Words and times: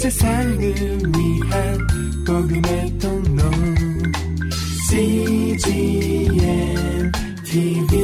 세상을 0.00 0.58
위한 0.58 1.78
복음의 2.26 2.98
통로 2.98 3.42
CGM 4.88 6.32
TV 7.44 8.00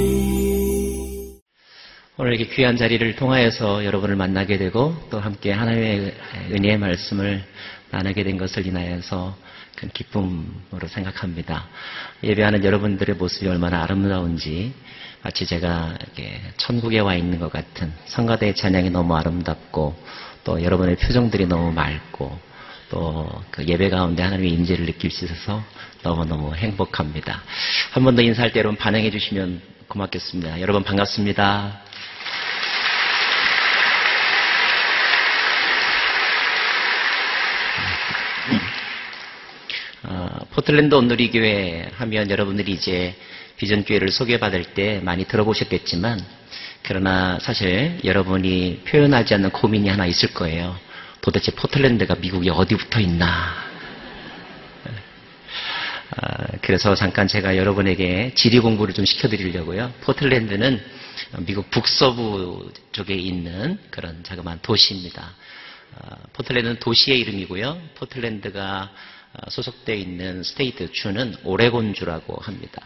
오늘 2.18 2.34
이렇게 2.34 2.54
귀한 2.54 2.76
자리를 2.76 3.16
통하여서 3.16 3.86
여러분을 3.86 4.14
만나게 4.14 4.58
되고 4.58 4.94
또 5.08 5.18
함께 5.18 5.52
하나님의 5.52 6.14
은혜의 6.52 6.76
말씀을 6.76 7.42
나누게 7.90 8.24
된 8.24 8.36
것을 8.36 8.66
인하여서 8.66 9.34
큰 9.76 9.88
기쁨으로 9.88 10.88
생각합니다. 10.88 11.66
예배하는 12.22 12.62
여러분들의 12.62 13.16
모습이 13.16 13.48
얼마나 13.48 13.82
아름다운지 13.84 14.74
마치 15.22 15.46
제가 15.46 15.96
천국에 16.58 16.98
와 16.98 17.14
있는 17.14 17.38
것 17.38 17.50
같은 17.50 17.90
성가대의 18.04 18.54
찬양이 18.54 18.90
너무 18.90 19.16
아름답고 19.16 19.96
또 20.46 20.62
여러분의 20.62 20.94
표정들이 20.96 21.46
너무 21.46 21.72
맑고 21.72 22.38
또 22.90 23.42
그 23.50 23.64
예배 23.66 23.88
가운데 23.90 24.22
하나님의 24.22 24.50
임재를 24.52 24.86
느낄 24.86 25.10
수 25.10 25.24
있어서 25.24 25.62
너무너무 26.02 26.54
행복합니다. 26.54 27.42
한 27.92 28.04
번 28.04 28.14
더 28.14 28.22
인사할 28.22 28.52
때 28.52 28.60
여러분 28.60 28.76
반응해 28.76 29.10
주시면 29.10 29.60
고맙겠습니다. 29.88 30.60
여러분 30.60 30.84
반갑습니다. 30.84 31.80
어, 40.04 40.28
포틀랜드 40.52 40.94
온누리교회 40.94 41.90
하면 41.94 42.30
여러분들이 42.30 42.72
이제 42.72 43.14
비전교회를 43.56 44.10
소개받을 44.10 44.64
때 44.74 45.00
많이 45.02 45.24
들어보셨겠지만 45.24 46.20
그러나 46.86 47.36
사실 47.40 47.98
여러분이 48.04 48.82
표현하지 48.86 49.34
않는 49.34 49.50
고민이 49.50 49.88
하나 49.88 50.06
있을 50.06 50.32
거예요. 50.32 50.78
도대체 51.20 51.50
포틀랜드가 51.50 52.14
미국에 52.14 52.48
어디 52.50 52.76
붙어 52.76 53.00
있나? 53.00 53.26
아, 56.10 56.46
그래서 56.62 56.94
잠깐 56.94 57.26
제가 57.26 57.56
여러분에게 57.56 58.34
지리 58.36 58.60
공부를 58.60 58.94
좀 58.94 59.04
시켜드리려고요. 59.04 59.94
포틀랜드는 60.02 60.80
미국 61.40 61.68
북서부 61.70 62.70
쪽에 62.92 63.14
있는 63.14 63.80
그런 63.90 64.22
자그마한 64.22 64.60
도시입니다. 64.62 65.34
아, 65.98 66.16
포틀랜드는 66.34 66.78
도시의 66.78 67.18
이름이고요. 67.18 67.80
포틀랜드가 67.96 68.92
소속되어 69.48 69.96
있는 69.96 70.44
state 70.44 70.92
주는 70.92 71.34
오레곤주라고 71.42 72.36
합니다. 72.42 72.80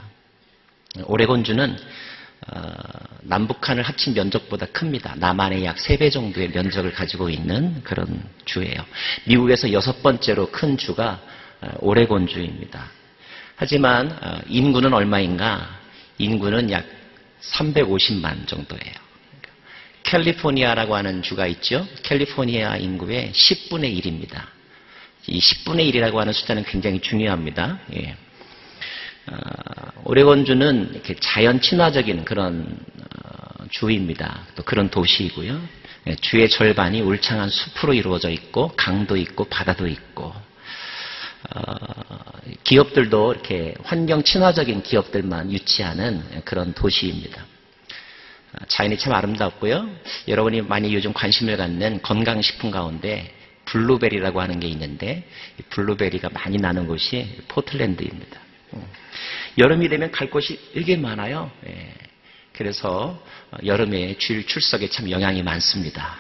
오레곤주는 1.05 1.77
어, 2.49 2.73
남북한을 3.23 3.83
합친 3.83 4.15
면적보다 4.15 4.67
큽니다. 4.67 5.15
남한의 5.17 5.65
약 5.65 5.77
3배 5.77 6.11
정도의 6.11 6.51
면적을 6.51 6.93
가지고 6.93 7.29
있는 7.29 7.83
그런 7.85 8.23
주예요. 8.47 8.85
미국에서 9.25 9.73
여섯 9.73 10.03
번째로 10.03 10.51
큰 10.51 10.77
주가 10.77 11.21
어, 11.61 11.69
오레곤 11.81 12.27
주입니다. 12.27 12.91
하지만 13.57 14.11
어, 14.23 14.41
인구는 14.49 14.95
얼마인가? 14.95 15.79
인구는 16.17 16.71
약 16.71 16.87
350만 17.43 18.47
정도예요. 18.47 18.95
캘리포니아라고 20.03 20.97
하는 20.97 21.23
주가 21.23 21.47
있죠. 21.47 21.87
캘리포니아 22.03 22.77
인구의 22.77 23.33
10분의 23.33 24.03
1입니다. 24.03 24.47
이 25.27 25.39
10분의 25.39 25.93
1이라고 25.93 26.17
하는 26.17 26.33
숫자는 26.33 26.65
굉장히 26.65 27.01
중요합니다. 27.01 27.79
예. 27.95 28.17
어, 29.31 30.03
오레곤주는 30.05 30.91
이렇게 30.95 31.15
자연 31.21 31.61
친화적인 31.61 32.25
그런 32.25 32.77
어, 33.25 33.65
주입니다. 33.71 34.47
또 34.57 34.63
그런 34.65 34.91
도시이고요. 34.91 35.61
예, 36.09 36.17
주의 36.17 36.49
절반이 36.49 37.03
울창한 37.03 37.49
숲으로 37.51 37.95
이루어져 37.95 38.31
있고 38.31 38.73
강도 38.77 39.17
있고 39.17 39.45
바다도 39.45 39.87
있고 39.87 40.35
어, 41.55 41.63
기업들도 42.65 43.33
이렇게 43.33 43.75
환경 43.85 44.23
친화적인 44.23 44.83
기업들만 44.83 45.53
유치하는 45.53 46.43
그런 46.45 46.73
도시입니다. 46.75 47.45
자연이 48.67 48.99
참 48.99 49.13
아름답고요. 49.13 49.89
여러분이 50.27 50.63
많이 50.63 50.93
요즘 50.93 51.13
관심을 51.13 51.57
갖는 51.57 52.03
건강식품 52.03 52.73
가운데 52.73 53.33
블루베리라고 53.67 54.41
하는 54.41 54.59
게 54.59 54.67
있는데 54.69 55.29
블루베리가 55.71 56.31
많이 56.31 56.57
나는 56.57 56.89
곳이 56.89 57.43
포틀랜드입니다. 57.47 58.41
여름이 59.59 59.89
되면 59.89 60.11
갈 60.11 60.31
곳이 60.31 60.59
되게 60.73 60.97
많아요. 60.97 61.51
예. 61.67 61.95
그래서 62.53 63.23
여름에 63.65 64.17
주일 64.19 64.47
출석에 64.47 64.89
참 64.91 65.11
영향이 65.11 65.43
많습니다. 65.43 66.17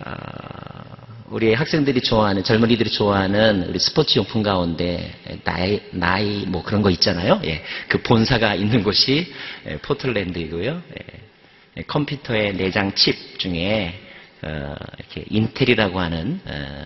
아, 0.00 0.84
우리 1.28 1.52
학생들이 1.54 2.00
좋아하는 2.00 2.44
젊은이들이 2.44 2.90
좋아하는 2.90 3.68
우리 3.68 3.78
스포츠 3.78 4.18
용품 4.18 4.42
가운데 4.42 5.40
나이 5.44 5.80
나이 5.90 6.44
뭐 6.46 6.62
그런 6.62 6.82
거 6.82 6.90
있잖아요. 6.90 7.40
예. 7.44 7.64
그 7.88 8.02
본사가 8.02 8.54
있는 8.54 8.82
곳이 8.82 9.32
예, 9.66 9.78
포틀랜드이고요. 9.78 10.82
예. 10.90 11.82
컴퓨터의 11.86 12.56
내장 12.56 12.94
칩 12.94 13.38
중에 13.38 14.00
어, 14.42 14.74
이렇게 14.98 15.24
인텔이라고 15.28 15.98
하는 15.98 16.40
어, 16.44 16.84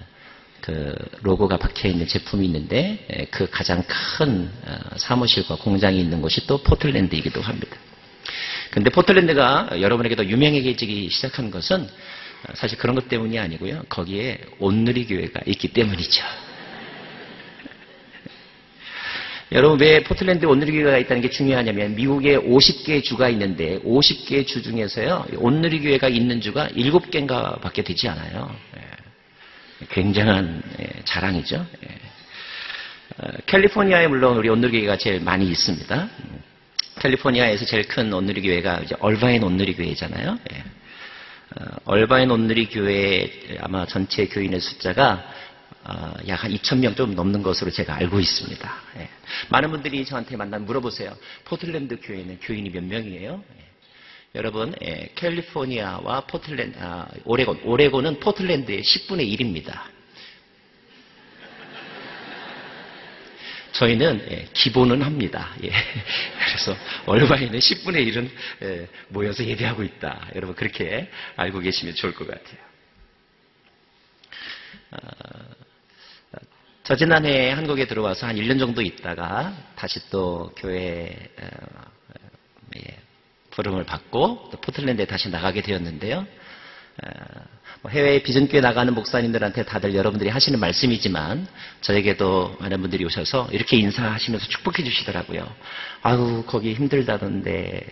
그 0.60 0.94
로고가 1.22 1.56
박혀 1.56 1.88
있는 1.88 2.06
제품이 2.06 2.44
있는데 2.46 3.06
예, 3.12 3.26
그 3.30 3.48
가장 3.50 3.82
큰 3.86 4.50
어, 4.66 4.78
사무실과 4.96 5.56
공장이 5.56 6.00
있는 6.00 6.20
곳이 6.20 6.46
또 6.46 6.62
포틀랜드이기도 6.62 7.40
합니다. 7.40 7.76
근데 8.70 8.90
포틀랜드가 8.90 9.70
여러분에게도 9.80 10.26
유명해지기 10.26 11.08
시작한 11.10 11.50
것은 11.50 11.82
어, 11.82 12.52
사실 12.54 12.78
그런 12.78 12.94
것 12.94 13.08
때문이 13.08 13.38
아니고요. 13.38 13.84
거기에 13.88 14.40
온누리 14.58 15.06
교회가 15.06 15.40
있기 15.46 15.68
때문이죠. 15.68 16.24
여러분 19.52 19.80
왜 19.80 20.02
포틀랜드 20.02 20.44
온누리 20.44 20.72
교회가 20.72 20.98
있다는 20.98 21.22
게 21.22 21.30
중요하냐면 21.30 21.94
미국에 21.94 22.36
50개 22.36 23.02
주가 23.02 23.30
있는데 23.30 23.80
50개 23.80 24.46
주 24.46 24.62
중에서요 24.62 25.24
온누리 25.36 25.80
교회가 25.80 26.08
있는 26.08 26.42
주가 26.42 26.68
7개인가 26.68 27.58
밖에 27.60 27.82
되지 27.82 28.08
않아요. 28.08 28.54
예. 29.82 29.86
굉장한 29.90 30.62
예, 30.80 31.02
자랑이죠. 31.04 31.66
예. 31.84 31.88
어, 33.18 33.32
캘리포니아에 33.46 34.06
물론 34.06 34.36
우리 34.36 34.48
온누리교회가 34.48 34.96
제일 34.96 35.20
많이 35.20 35.48
있습니다. 35.48 36.02
음, 36.02 36.42
캘리포니아에서 37.00 37.64
제일 37.64 37.86
큰 37.88 38.12
온누리교회가 38.12 38.82
얼바인 39.00 39.42
온누리교회잖아요. 39.42 40.38
예. 40.52 40.64
어, 41.56 41.76
얼바인 41.84 42.30
온누리교회 42.30 43.58
아마 43.60 43.86
전체 43.86 44.26
교인의 44.26 44.60
숫자가 44.60 45.24
어, 45.84 46.12
약한 46.26 46.50
2,000명 46.50 46.96
좀 46.96 47.14
넘는 47.14 47.42
것으로 47.42 47.70
제가 47.70 47.94
알고 47.94 48.20
있습니다. 48.20 48.74
많은 49.48 49.70
분들이 49.70 50.04
저한테 50.04 50.36
만나면 50.36 50.66
물어보세요. 50.66 51.16
포틀랜드 51.44 51.98
교회는 52.02 52.40
교인이 52.40 52.68
몇 52.70 52.84
명이에요? 52.84 53.42
여러분, 54.38 54.72
예, 54.82 55.10
캘리포니아와 55.16 56.20
포틀랜드, 56.20 56.78
아, 56.80 57.08
오레곤. 57.24 57.62
오레곤은 57.64 58.20
포틀랜드의 58.20 58.82
10분의 58.82 59.36
1입니다. 59.36 59.82
저희는 63.72 64.28
예, 64.30 64.48
기본은 64.52 65.02
합니다. 65.02 65.56
예. 65.64 65.70
그래서 66.46 66.76
얼마에는 67.06 67.58
10분의 67.58 68.08
1은 68.08 68.30
예, 68.62 68.88
모여서 69.08 69.44
예배하고 69.44 69.82
있다. 69.82 70.28
여러분 70.36 70.54
그렇게 70.54 71.10
알고 71.34 71.58
계시면 71.58 71.96
좋을 71.96 72.14
것 72.14 72.28
같아요. 72.28 72.58
어, 74.92 74.98
저 76.84 76.94
지난해 76.94 77.50
한국에 77.50 77.88
들어와서 77.88 78.28
한 78.28 78.36
1년 78.36 78.60
정도 78.60 78.82
있다가 78.82 79.52
다시 79.74 80.08
또 80.10 80.52
교회 80.56 81.28
어, 81.40 81.90
예, 82.76 83.07
부름을 83.58 83.84
받고 83.84 84.50
포틀랜드에 84.62 85.06
다시 85.06 85.28
나가게 85.30 85.62
되었는데요. 85.62 86.24
뭐 87.82 87.90
해외에 87.90 88.22
비전교회 88.22 88.60
나가는 88.60 88.92
목사님들한테 88.94 89.64
다들 89.64 89.94
여러분들이 89.96 90.30
하시는 90.30 90.58
말씀이지만 90.60 91.46
저에게도 91.80 92.56
많은 92.60 92.80
분들이 92.80 93.04
오셔서 93.04 93.48
이렇게 93.50 93.76
인사하시면서 93.76 94.46
축복해 94.46 94.84
주시더라고요. 94.84 95.52
아유 96.02 96.44
거기 96.46 96.74
힘들다던데. 96.74 97.84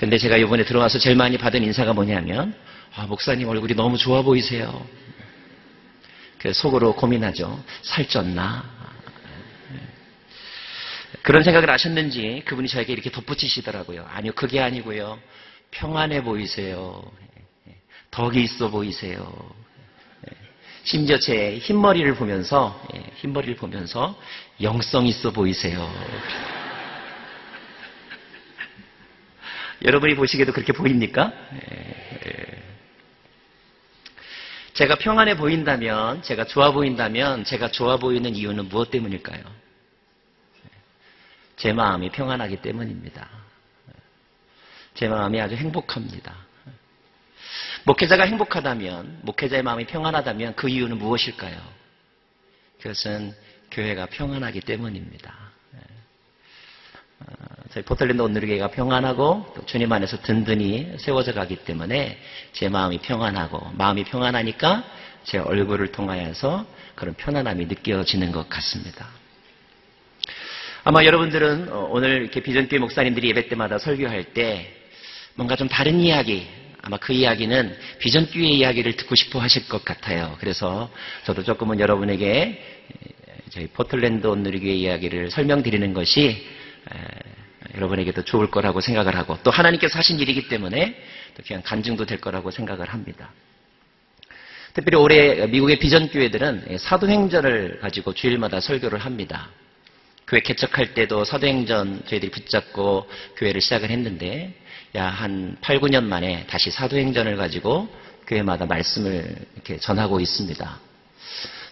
근데 0.00 0.16
제가 0.16 0.38
이번에 0.38 0.64
들어와서 0.64 0.98
제일 0.98 1.16
많이 1.16 1.36
받은 1.36 1.62
인사가 1.62 1.92
뭐냐면 1.92 2.54
아, 2.94 3.06
목사님 3.06 3.46
얼굴이 3.48 3.74
너무 3.74 3.98
좋아 3.98 4.22
보이세요. 4.22 4.86
속으로 6.54 6.94
고민하죠. 6.94 7.62
살쪘나? 7.82 8.77
그런 11.22 11.42
생각을 11.42 11.70
하셨는지 11.70 12.42
그분이 12.44 12.68
저에게 12.68 12.92
이렇게 12.92 13.10
덧붙이시더라고요. 13.10 14.06
아니요, 14.10 14.32
그게 14.34 14.60
아니고요. 14.60 15.18
평안해 15.70 16.22
보이세요. 16.22 17.02
덕이 18.10 18.42
있어 18.42 18.70
보이세요. 18.70 19.32
심지어 20.84 21.18
제 21.18 21.58
흰머리를 21.58 22.14
보면서, 22.14 22.82
흰머리를 23.16 23.56
보면서 23.56 24.18
영성 24.62 25.06
있어 25.06 25.30
보이세요. 25.30 25.92
여러분이 29.84 30.14
보시기에도 30.16 30.52
그렇게 30.52 30.72
보입니까? 30.72 31.32
예, 31.52 32.20
예. 32.26 32.62
제가 34.72 34.96
평안해 34.96 35.36
보인다면, 35.36 36.22
제가 36.22 36.44
좋아 36.44 36.72
보인다면, 36.72 37.44
제가 37.44 37.70
좋아 37.70 37.98
보이는 37.98 38.34
이유는 38.34 38.68
무엇 38.68 38.90
때문일까요? 38.90 39.42
제 41.58 41.72
마음이 41.72 42.10
평안하기 42.10 42.62
때문입니다. 42.62 43.28
제 44.94 45.08
마음이 45.08 45.40
아주 45.40 45.54
행복합니다. 45.54 46.34
목회자가 47.84 48.24
행복하다면, 48.24 49.20
목회자의 49.22 49.62
마음이 49.62 49.86
평안하다면 49.86 50.54
그 50.56 50.68
이유는 50.68 50.98
무엇일까요? 50.98 51.56
그것은 52.78 53.34
교회가 53.70 54.06
평안하기 54.06 54.60
때문입니다. 54.60 55.34
어, 57.20 57.34
저희 57.70 57.82
포털랜드 57.82 58.22
온누리교회가 58.22 58.68
평안하고 58.68 59.52
또 59.56 59.66
주님 59.66 59.92
안에서 59.92 60.20
든든히 60.22 60.96
세워져 60.98 61.32
가기 61.32 61.56
때문에 61.64 62.20
제 62.52 62.68
마음이 62.68 62.98
평안하고 62.98 63.72
마음이 63.74 64.04
평안하니까 64.04 64.84
제 65.24 65.38
얼굴을 65.38 65.90
통하여서 65.90 66.64
그런 66.94 67.14
편안함이 67.14 67.66
느껴지는 67.66 68.30
것 68.30 68.48
같습니다. 68.48 69.17
아마 70.88 71.04
여러분들은 71.04 71.70
어, 71.70 71.90
오늘 71.92 72.22
이렇게 72.22 72.40
비전교회 72.40 72.80
목사님들이 72.80 73.28
예배 73.28 73.48
때마다 73.48 73.76
설교할 73.76 74.32
때 74.32 74.74
뭔가 75.34 75.54
좀 75.54 75.68
다른 75.68 76.00
이야기, 76.00 76.48
아마 76.80 76.96
그 76.96 77.12
이야기는 77.12 77.76
비전교회 77.98 78.46
이야기를 78.46 78.96
듣고 78.96 79.14
싶어 79.14 79.38
하실 79.38 79.68
것 79.68 79.84
같아요. 79.84 80.34
그래서 80.40 80.90
저도 81.26 81.44
조금은 81.44 81.78
여러분에게 81.78 82.64
저희 83.50 83.66
포틀랜드 83.66 84.28
온누리교회 84.28 84.72
이야기를 84.72 85.30
설명드리는 85.30 85.92
것이 85.92 86.42
여러분에게도 87.74 88.24
좋을 88.24 88.50
거라고 88.50 88.80
생각을 88.80 89.14
하고 89.14 89.36
또 89.42 89.50
하나님께서 89.50 89.98
하신 89.98 90.18
일이기 90.20 90.48
때문에 90.48 90.96
또 91.36 91.42
그냥 91.46 91.60
간증도 91.66 92.06
될 92.06 92.18
거라고 92.18 92.50
생각을 92.50 92.88
합니다. 92.88 93.30
특별히 94.72 94.96
올해 94.96 95.46
미국의 95.48 95.80
비전교회들은 95.80 96.78
사도행전을 96.78 97.80
가지고 97.80 98.14
주일마다 98.14 98.60
설교를 98.60 99.00
합니다. 99.00 99.50
교회 100.28 100.40
개척할 100.40 100.94
때도 100.94 101.24
사도행전 101.24 102.02
저희들이 102.06 102.30
붙잡고 102.30 103.08
교회를 103.36 103.60
시작을 103.60 103.90
했는데 103.90 104.54
야 104.94 105.08
한 105.08 105.56
8, 105.60 105.80
9년 105.80 106.04
만에 106.04 106.46
다시 106.46 106.70
사도행전을 106.70 107.36
가지고 107.36 107.88
교회마다 108.26 108.66
말씀을 108.66 109.36
이렇게 109.54 109.78
전하고 109.78 110.20
있습니다. 110.20 110.80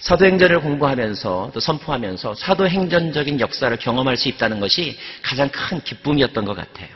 사도행전을 0.01 0.61
공부하면서 0.61 1.51
또 1.55 1.61
선포하면서 1.61 2.35
사도행전적인 2.35 3.41
역사를 3.41 3.75
경험할 3.77 4.17
수 4.17 4.29
있다는 4.29 4.61
것이 4.61 4.99
가장 5.23 5.49
큰 5.49 5.81
기쁨이었던 5.83 6.45
것 6.45 6.55
같아요. 6.55 6.89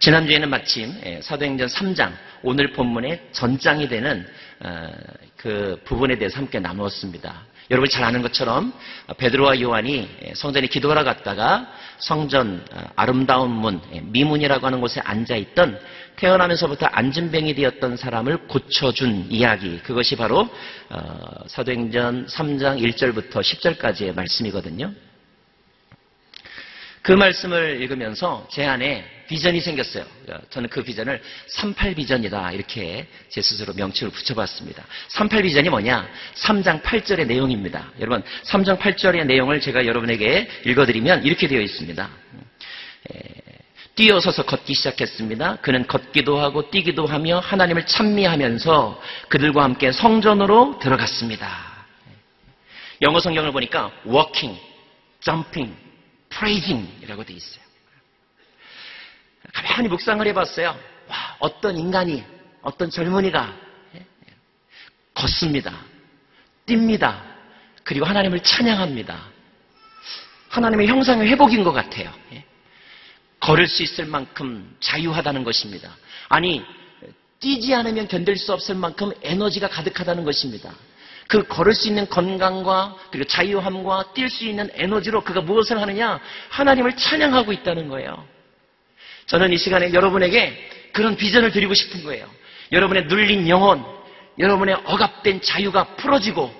지난주에는 0.00 0.48
마침 0.50 1.00
예, 1.04 1.20
사도행전 1.22 1.68
3장 1.68 2.12
오늘 2.42 2.72
본문의 2.72 3.28
전장이 3.32 3.88
되는 3.88 4.26
어, 4.60 4.90
그 5.36 5.80
부분에 5.84 6.18
대해서 6.18 6.38
함께 6.38 6.58
나누었습니다. 6.58 7.42
여러분이 7.70 7.90
잘 7.90 8.04
아는 8.04 8.22
것처럼 8.22 8.72
베드로와 9.16 9.60
요한이 9.60 10.08
예, 10.24 10.34
성전에 10.34 10.66
기도하러 10.68 11.04
갔다가 11.04 11.66
성전 11.98 12.64
어, 12.72 12.80
아름다운 12.94 13.50
문 13.50 13.80
예, 13.92 14.00
미문이라고 14.00 14.66
하는 14.66 14.80
곳에 14.80 15.00
앉아 15.02 15.36
있던 15.36 15.78
태어나면서부터 16.16 16.86
안진뱅이 16.86 17.54
되었던 17.54 17.96
사람을 17.96 18.48
고쳐준 18.48 19.26
이야기 19.30 19.78
그것이 19.80 20.16
바로 20.16 20.48
어, 20.90 21.28
사도행전 21.46 22.26
3장 22.26 22.80
1절부터 22.82 23.40
10절까지의 23.40 24.14
말씀이거든요. 24.14 24.92
그 27.06 27.12
말씀을 27.12 27.80
읽으면서 27.82 28.48
제 28.50 28.66
안에 28.66 29.04
비전이 29.28 29.60
생겼어요. 29.60 30.04
저는 30.50 30.68
그 30.68 30.82
비전을 30.82 31.22
38 31.46 31.94
비전이다. 31.94 32.50
이렇게 32.50 33.06
제 33.28 33.40
스스로 33.40 33.72
명칭을 33.74 34.12
붙여봤습니다. 34.12 34.84
38 35.10 35.44
비전이 35.44 35.68
뭐냐? 35.68 36.08
3장 36.34 36.82
8절의 36.82 37.28
내용입니다. 37.28 37.92
여러분, 38.00 38.24
3장 38.42 38.80
8절의 38.80 39.24
내용을 39.24 39.60
제가 39.60 39.86
여러분에게 39.86 40.48
읽어드리면 40.64 41.24
이렇게 41.24 41.46
되어 41.46 41.60
있습니다. 41.60 42.10
뛰어서서 43.94 44.44
걷기 44.44 44.74
시작했습니다. 44.74 45.58
그는 45.62 45.86
걷기도 45.86 46.40
하고 46.40 46.70
뛰기도 46.70 47.06
하며 47.06 47.38
하나님을 47.38 47.86
찬미하면서 47.86 49.00
그들과 49.28 49.62
함께 49.62 49.92
성전으로 49.92 50.80
들어갔습니다. 50.80 51.86
영어 53.02 53.20
성경을 53.20 53.52
보니까 53.52 53.92
walking, 54.04 54.60
jumping, 55.20 55.85
praising이라고 56.38 57.24
돼 57.24 57.34
있어요. 57.34 57.64
가만히 59.52 59.88
묵상을 59.88 60.26
해봤어요. 60.26 60.78
와, 61.08 61.36
어떤 61.38 61.76
인간이, 61.76 62.24
어떤 62.62 62.90
젊은이가 62.90 63.54
걷습니다. 65.14 65.72
뜁니다. 66.66 67.22
그리고 67.84 68.04
하나님을 68.04 68.40
찬양합니다. 68.40 69.36
하나님의 70.48 70.88
형상의 70.88 71.28
회복인 71.28 71.64
것 71.64 71.72
같아요. 71.72 72.12
예. 72.32 72.44
걸을 73.40 73.66
수 73.66 73.82
있을 73.82 74.06
만큼 74.06 74.76
자유하다는 74.80 75.44
것입니다. 75.44 75.96
아니, 76.28 76.64
뛰지 77.38 77.74
않으면 77.74 78.08
견딜 78.08 78.36
수 78.36 78.52
없을 78.52 78.74
만큼 78.74 79.12
에너지가 79.22 79.68
가득하다는 79.68 80.24
것입니다. 80.24 80.74
그 81.28 81.46
걸을 81.46 81.74
수 81.74 81.88
있는 81.88 82.08
건강과 82.08 82.96
그리고 83.10 83.26
자유함과 83.26 84.12
뛸 84.14 84.30
수 84.30 84.44
있는 84.44 84.70
에너지로 84.74 85.22
그가 85.22 85.40
무엇을 85.40 85.80
하느냐? 85.80 86.20
하나님을 86.50 86.96
찬양하고 86.96 87.52
있다는 87.52 87.88
거예요. 87.88 88.26
저는 89.26 89.52
이 89.52 89.56
시간에 89.56 89.92
여러분에게 89.92 90.90
그런 90.92 91.16
비전을 91.16 91.50
드리고 91.50 91.74
싶은 91.74 92.04
거예요. 92.04 92.30
여러분의 92.72 93.06
눌린 93.06 93.48
영혼, 93.48 93.84
여러분의 94.38 94.76
억압된 94.84 95.42
자유가 95.42 95.84
풀어지고 95.96 96.54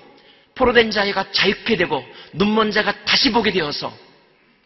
포로된 0.55 0.91
자유가 0.91 1.31
자유케 1.31 1.77
되고 1.77 2.03
눈먼 2.33 2.71
자가 2.71 3.05
다시 3.05 3.31
보게 3.31 3.51
되어서 3.51 3.93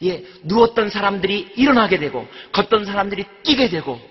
예, 0.03 0.23
누웠던 0.43 0.89
사람들이 0.89 1.53
일어나게 1.57 1.99
되고 1.99 2.27
걷던 2.53 2.85
사람들이 2.85 3.25
뛰게 3.43 3.69
되고 3.69 4.01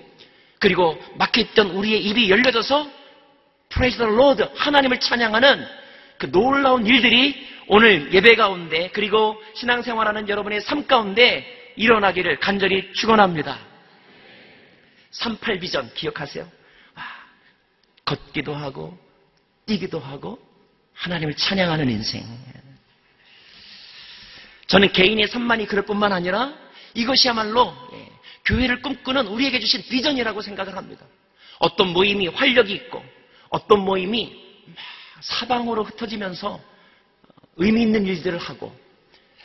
그리고 0.60 1.02
막혀있던 1.16 1.70
우리의 1.70 2.04
입이 2.04 2.31
열려져서 2.31 2.88
Praise 3.70 3.98
the 3.98 4.04
Lord 4.04 4.48
하나님을 4.54 5.00
찬양하는 5.00 5.79
그 6.20 6.31
놀라운 6.31 6.87
일들이 6.87 7.49
오늘 7.67 8.12
예배 8.12 8.37
가운데 8.37 8.90
그리고 8.93 9.43
신앙생활하는 9.55 10.28
여러분의 10.28 10.61
삶 10.61 10.87
가운데 10.87 11.72
일어나기를 11.76 12.38
간절히 12.40 12.93
축원합니다. 12.93 13.58
38비전 15.12 15.94
기억하세요? 15.94 16.47
아, 16.94 17.02
걷기도 18.04 18.54
하고 18.54 18.99
뛰기도 19.64 19.99
하고 19.99 20.38
하나님을 20.92 21.35
찬양하는 21.37 21.88
인생. 21.88 22.23
저는 24.66 24.92
개인의 24.92 25.28
삶만이 25.28 25.66
그럴 25.68 25.87
뿐만 25.87 26.12
아니라 26.12 26.52
이것이야말로 26.92 27.75
예, 27.94 28.11
교회를 28.44 28.83
꿈꾸는 28.83 29.26
우리에게 29.26 29.59
주신 29.59 29.83
비전이라고 29.88 30.42
생각을 30.42 30.76
합니다. 30.76 31.06
어떤 31.61 31.94
모임이 31.94 32.28
활력이 32.28 32.75
있고 32.75 33.02
어떤 33.49 33.80
모임이 33.80 34.50
사방으로 35.20 35.84
흩어지면서 35.84 36.60
의미 37.56 37.82
있는 37.82 38.06
일들을 38.06 38.38
하고 38.38 38.74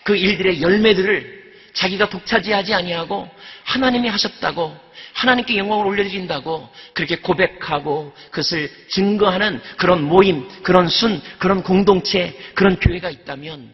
그 0.03 0.15
일들의 0.15 0.61
열매들을 0.61 1.45
자기가 1.73 2.09
독차지하지 2.09 2.73
아니하고 2.73 3.29
하나님이 3.65 4.07
하셨다고 4.07 4.77
하나님께 5.13 5.57
영광을 5.57 5.85
올려드린다고 5.87 6.69
그렇게 6.93 7.17
고백하고 7.17 8.13
그것을 8.31 8.71
증거하는 8.89 9.61
그런 9.77 10.03
모임, 10.03 10.47
그런 10.63 10.87
순, 10.87 11.21
그런 11.37 11.63
공동체, 11.63 12.37
그런 12.53 12.79
교회가 12.79 13.09
있다면 13.09 13.73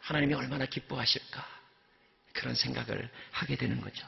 하나님이 0.00 0.34
얼마나 0.34 0.64
기뻐하실까 0.64 1.46
그런 2.32 2.54
생각을 2.54 3.10
하게 3.30 3.56
되는 3.56 3.80
거죠. 3.80 4.06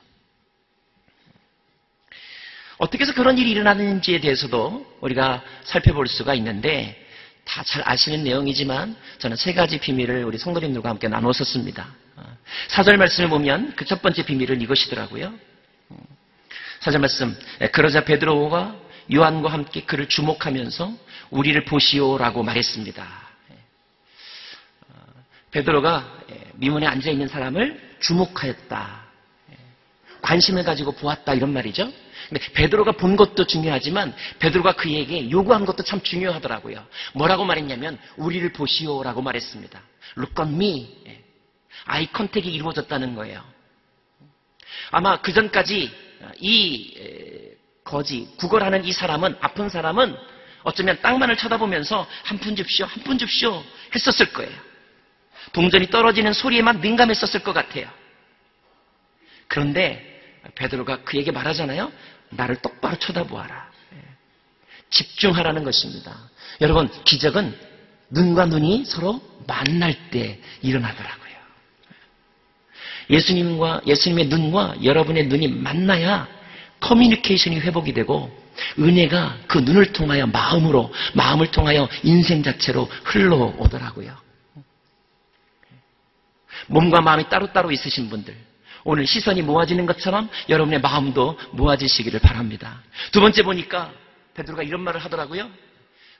어떻게 2.81 3.03
해서 3.03 3.13
그런 3.13 3.37
일이 3.37 3.51
일어나는지에 3.51 4.21
대해서도 4.21 4.97
우리가 5.03 5.43
살펴볼 5.65 6.09
수가 6.09 6.35
있는데 6.35 6.97
다 7.45 7.63
잘 7.63 7.83
아시는 7.85 8.25
내용이지만 8.25 8.97
저는 9.19 9.37
세 9.37 9.53
가지 9.53 9.79
비밀을 9.79 10.25
우리 10.25 10.39
성도님들과 10.39 10.89
함께 10.89 11.09
나눴었습니다. 11.09 11.87
어, 12.17 12.37
사절 12.69 12.97
말씀을 12.97 13.29
보면 13.29 13.75
그 13.77 13.85
첫 13.85 14.01
번째 14.01 14.25
비밀은 14.25 14.63
이것이더라고요. 14.63 15.35
어, 15.91 15.97
사절 16.81 17.01
말씀 17.01 17.37
예, 17.61 17.69
그러자 17.69 18.05
베드로가 18.05 18.77
요한과 19.13 19.53
함께 19.53 19.83
그를 19.85 20.09
주목하면서 20.09 20.91
우리를 21.31 21.63
보시오라고 21.67 22.43
말했습니다. 22.43 23.07
예. 23.51 23.55
어, 24.89 24.95
베드로가 25.51 26.19
예, 26.31 26.41
미문에 26.55 26.87
앉아 26.87 27.11
있는 27.11 27.29
사람을 27.29 27.97
주목하였다. 28.01 29.01
관심을 30.23 30.65
가지고 30.65 30.93
보았다 30.93 31.35
이런 31.35 31.53
말이죠. 31.53 31.93
근데 32.29 32.53
베드로가 32.53 32.93
본 32.93 33.17
것도 33.17 33.47
중요하지만 33.47 34.15
베드로가 34.39 34.73
그에게 34.73 35.31
요구한 35.31 35.65
것도 35.65 35.83
참 35.83 36.01
중요하더라고요. 36.03 36.87
뭐라고 37.15 37.45
말했냐면 37.45 37.99
우리를 38.17 38.53
보시오라고 38.53 39.23
말했습니다. 39.23 39.81
Look 40.19 40.45
on 40.45 40.55
me. 40.55 40.97
아이 41.87 42.07
컨택이 42.13 42.53
이루어졌다는 42.53 43.15
거예요. 43.15 43.43
아마 44.91 45.21
그 45.21 45.33
전까지 45.33 45.91
이 46.39 46.95
에, 46.99 47.57
거지, 47.83 48.29
구걸하는 48.37 48.85
이 48.85 48.93
사람은, 48.93 49.37
아픈 49.41 49.69
사람은 49.69 50.17
어쩌면 50.63 51.01
땅만을 51.01 51.37
쳐다보면서 51.37 52.07
한 52.25 52.39
푼 52.39 52.55
줍쇼, 52.55 52.85
한 52.85 53.03
푼 53.03 53.19
줍쇼 53.19 53.65
했었을 53.95 54.33
거예요. 54.33 54.57
동전이 55.53 55.89
떨어지는 55.89 56.33
소리에만 56.33 56.81
민감했었을 56.81 57.43
것 57.43 57.53
같아요. 57.53 57.89
그런데 59.49 60.10
베드로가 60.55 61.03
그에게 61.03 61.31
말하잖아요. 61.31 61.93
나를 62.31 62.57
똑바로 62.57 62.97
쳐다보아라. 62.99 63.71
예. 63.95 63.99
집중하라는 64.91 65.65
것입니다. 65.65 66.17
여러분, 66.61 66.89
기적은 67.05 67.57
눈과 68.11 68.47
눈이 68.47 68.85
서로 68.85 69.21
만날 69.47 70.11
때 70.11 70.41
일어나더라고요. 70.63 71.31
예수님과 73.11 73.83
예수님의 73.87 74.27
눈과 74.27 74.77
여러분의 74.85 75.27
눈이 75.27 75.49
만나야 75.49 76.29
커뮤니케이션이 76.81 77.59
회복이 77.61 77.93
되고 77.93 78.31
은혜가 78.79 79.39
그 79.47 79.59
눈을 79.59 79.93
통하여 79.93 80.27
마음으로 80.27 80.93
마음을 81.15 81.51
통하여 81.51 81.89
인생 82.03 82.43
자체로 82.43 82.89
흘러오더라고요. 83.05 84.17
몸과 86.69 87.01
마음이 87.01 87.29
따로따로 87.29 87.73
있으신 87.73 88.09
분들 88.09 88.37
오늘 88.85 89.07
시선이 89.07 89.43
모아지는 89.43 89.87
것처럼 89.87 90.29
여러분의 90.49 90.81
마음도 90.81 91.39
모아지시기를 91.53 92.21
바랍니다. 92.21 92.83
두 93.13 93.21
번째 93.21 93.43
보니까 93.43 93.93
베드로가 94.35 94.63
이런 94.63 94.81
말을 94.83 95.01
하더라고요. 95.05 95.51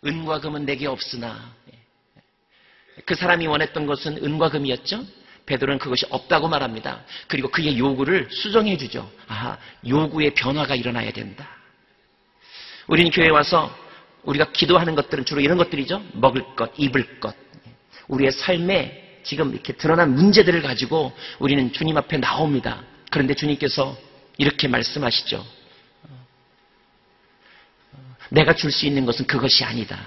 은과 0.05 0.41
금은 0.41 0.65
내게 0.65 0.87
없으나 0.87 1.53
그 3.05 3.15
사람이 3.15 3.47
원했던 3.47 3.87
것은 3.87 4.23
은과 4.23 4.51
금이었죠. 4.51 5.05
베드로는 5.47 5.79
그것이 5.79 6.07
없다고 6.11 6.49
말합니다. 6.49 7.01
그리고 7.27 7.49
그의 7.51 7.79
요구를 7.79 8.29
수정해 8.31 8.77
주죠. 8.77 9.11
아, 9.27 9.57
요구의 9.87 10.35
변화가 10.35 10.75
일어나야 10.75 11.13
된다. 11.13 11.49
우리는 12.87 13.11
교회에 13.11 13.31
와서 13.31 13.75
우리가 14.23 14.53
기도하는 14.53 14.95
것들은 14.95 15.25
주로 15.25 15.41
이런 15.41 15.57
것들이죠. 15.59 16.03
먹을 16.13 16.43
것, 16.55 16.73
입을 16.77 17.21
것. 17.21 17.35
우리의 18.09 18.33
삶에 18.33 19.10
지금 19.23 19.53
이렇게 19.53 19.73
드러난 19.75 20.15
문제들을 20.15 20.63
가지고 20.63 21.13
우리는 21.39 21.73
주님 21.73 21.97
앞에 21.97 22.19
나옵니다. 22.19 22.83
그런데 23.11 23.35
주님께서 23.35 23.97
이렇게 24.39 24.69
말씀하시죠. 24.69 25.45
내가 28.31 28.55
줄 28.55 28.71
수 28.71 28.87
있는 28.87 29.05
것은 29.05 29.27
그것이 29.27 29.65
아니다. 29.65 29.99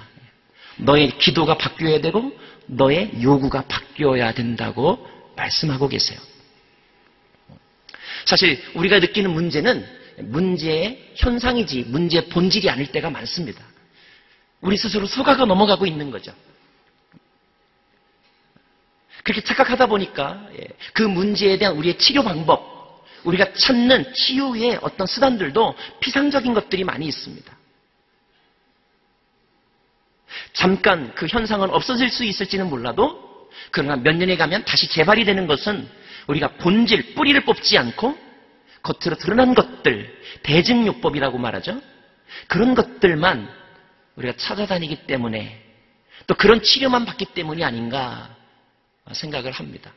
너의 0.77 1.17
기도가 1.17 1.57
바뀌어야 1.57 2.01
되고 2.01 2.31
너의 2.65 3.11
요구가 3.21 3.63
바뀌어야 3.67 4.33
된다고 4.33 5.07
말씀하고 5.35 5.87
계세요. 5.87 6.19
사실 8.25 8.63
우리가 8.73 8.99
느끼는 8.99 9.31
문제는 9.31 9.85
문제의 10.19 11.11
현상이지 11.15 11.85
문제의 11.87 12.27
본질이 12.29 12.69
아닐 12.69 12.87
때가 12.91 13.09
많습니다. 13.09 13.63
우리 14.61 14.77
스스로 14.77 15.05
속아가 15.05 15.45
넘어가고 15.45 15.85
있는 15.85 16.09
거죠. 16.09 16.33
그렇게 19.23 19.41
착각하다 19.41 19.87
보니까 19.87 20.47
예, 20.59 20.67
그 20.93 21.01
문제에 21.01 21.57
대한 21.57 21.75
우리의 21.75 21.97
치료 21.97 22.23
방법, 22.23 23.05
우리가 23.23 23.53
찾는 23.53 24.13
치유의 24.13 24.79
어떤 24.81 25.07
수단들도 25.07 25.75
피상적인 26.01 26.53
것들이 26.53 26.83
많이 26.83 27.07
있습니다. 27.07 27.57
잠깐 30.51 31.13
그 31.15 31.25
현상은 31.27 31.69
없어질 31.69 32.09
수 32.09 32.25
있을지는 32.25 32.69
몰라도 32.69 33.49
그러나 33.71 33.95
몇 33.95 34.15
년에 34.15 34.35
가면 34.35 34.65
다시 34.65 34.89
재발이 34.89 35.25
되는 35.25 35.47
것은 35.47 35.87
우리가 36.27 36.49
본질, 36.57 37.15
뿌리를 37.15 37.39
뽑지 37.45 37.77
않고 37.77 38.17
겉으로 38.81 39.17
드러난 39.17 39.55
것들, 39.55 40.21
대증요법이라고 40.43 41.37
말하죠. 41.37 41.81
그런 42.47 42.75
것들만 42.75 43.49
우리가 44.15 44.35
찾아다니기 44.37 45.07
때문에 45.07 45.63
또 46.27 46.35
그런 46.35 46.61
치료만 46.61 47.05
받기 47.05 47.25
때문이 47.33 47.63
아닌가 47.63 48.35
생각을 49.11 49.51
합니다. 49.51 49.93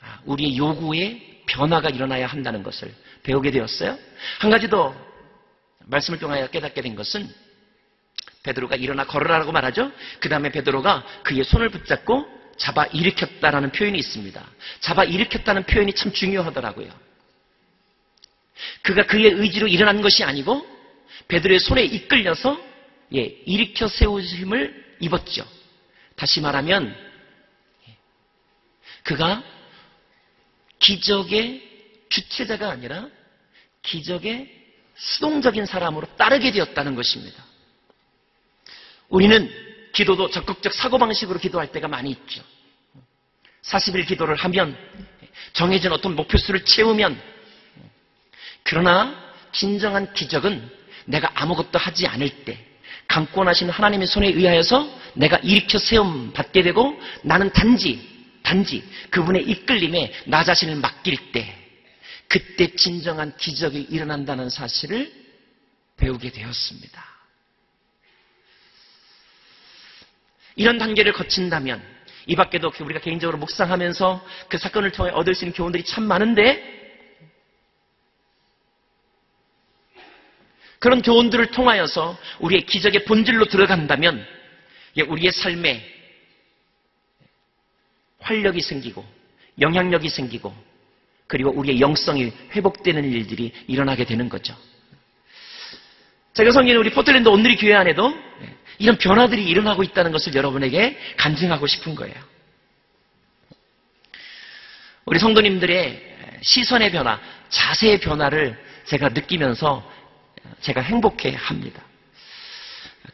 아, 0.00 0.20
우리의 0.24 0.56
요구에 0.56 1.42
변화가 1.46 1.90
일어나야 1.90 2.26
한다는 2.26 2.62
것을 2.62 2.94
배우게 3.22 3.50
되었어요. 3.50 3.98
한 4.40 4.50
가지 4.50 4.68
더 4.68 4.94
말씀을 5.80 6.18
통하여 6.18 6.46
깨닫게 6.48 6.80
된 6.80 6.94
것은 6.94 7.28
베드로가 8.42 8.76
일어나 8.76 9.04
걸으라고 9.04 9.52
말하죠. 9.52 9.92
그 10.20 10.28
다음에 10.28 10.50
베드로가 10.50 11.04
그의 11.22 11.44
손을 11.44 11.70
붙잡고 11.70 12.26
잡아 12.56 12.84
일으켰다라는 12.86 13.72
표현이 13.72 13.98
있습니다. 13.98 14.44
잡아 14.80 15.04
일으켰다는 15.04 15.64
표현이 15.64 15.94
참 15.94 16.12
중요하더라고요. 16.12 16.92
그가 18.82 19.06
그의 19.06 19.32
의지로 19.32 19.68
일어난 19.68 20.00
것이 20.02 20.24
아니고 20.24 20.66
베드로의 21.28 21.60
손에 21.60 21.84
이끌려서 21.84 22.60
예, 23.14 23.20
일으켜 23.20 23.88
세우심을 23.88 24.96
입었죠. 25.00 25.46
다시 26.16 26.40
말하면 26.40 27.11
그가 29.02 29.42
기적의 30.78 31.70
주체자가 32.08 32.70
아니라 32.70 33.08
기적의 33.82 34.62
수동적인 34.94 35.66
사람으로 35.66 36.06
따르게 36.16 36.52
되었다는 36.52 36.94
것입니다. 36.94 37.44
우리는 39.08 39.50
기도도 39.92 40.30
적극적 40.30 40.72
사고방식으로 40.72 41.38
기도할 41.38 41.70
때가 41.72 41.88
많이 41.88 42.10
있죠. 42.10 42.42
40일 43.62 44.06
기도를 44.06 44.36
하면 44.36 44.76
정해진 45.52 45.92
어떤 45.92 46.16
목표수를 46.16 46.64
채우면 46.64 47.20
그러나 48.62 49.14
진정한 49.52 50.12
기적은 50.14 50.68
내가 51.04 51.30
아무것도 51.34 51.78
하지 51.78 52.06
않을 52.06 52.44
때 52.44 52.64
강권하신 53.08 53.70
하나님의 53.70 54.06
손에 54.06 54.28
의하여서 54.28 54.88
내가 55.14 55.36
일으켜 55.38 55.78
세움 55.78 56.32
받게 56.32 56.62
되고 56.62 56.98
나는 57.22 57.50
단지 57.52 58.11
단지 58.42 58.82
그분의 59.10 59.44
이끌림에 59.48 60.12
나 60.26 60.44
자신을 60.44 60.76
맡길 60.76 61.32
때 61.32 61.58
그때 62.28 62.74
진정한 62.74 63.36
기적이 63.36 63.86
일어난다는 63.90 64.48
사실을 64.48 65.12
배우게 65.96 66.30
되었습니다. 66.30 67.12
이런 70.56 70.78
단계를 70.78 71.12
거친다면 71.12 71.82
이 72.26 72.36
밖에도 72.36 72.72
우리가 72.80 73.00
개인적으로 73.00 73.38
묵상하면서 73.38 74.26
그 74.48 74.58
사건을 74.58 74.92
통해 74.92 75.10
얻을 75.12 75.34
수 75.34 75.44
있는 75.44 75.54
교훈들이 75.54 75.84
참 75.84 76.04
많은데 76.04 76.80
그런 80.78 81.00
교훈들을 81.00 81.46
통하여서 81.52 82.18
우리의 82.40 82.66
기적의 82.66 83.04
본질로 83.04 83.46
들어간다면 83.46 84.26
우리의 85.06 85.32
삶에 85.32 86.01
활력이 88.22 88.60
생기고 88.60 89.04
영향력이 89.60 90.08
생기고 90.08 90.54
그리고 91.26 91.50
우리의 91.50 91.80
영성이 91.80 92.32
회복되는 92.52 93.04
일들이 93.04 93.52
일어나게 93.66 94.04
되는 94.04 94.28
거죠. 94.28 94.56
제가 96.34 96.50
성경에 96.50 96.78
우리 96.78 96.90
포틀랜드 96.90 97.28
온누리 97.28 97.56
교회 97.56 97.74
안에도 97.74 98.14
이런 98.78 98.96
변화들이 98.96 99.44
일어나고 99.44 99.82
있다는 99.82 100.12
것을 100.12 100.34
여러분에게 100.34 100.98
간증하고 101.16 101.66
싶은 101.66 101.94
거예요. 101.94 102.14
우리 105.04 105.18
성도님들의 105.18 106.40
시선의 106.42 106.90
변화, 106.90 107.20
자세의 107.48 108.00
변화를 108.00 108.58
제가 108.86 109.10
느끼면서 109.10 109.88
제가 110.60 110.80
행복해 110.80 111.34
합니다. 111.36 111.82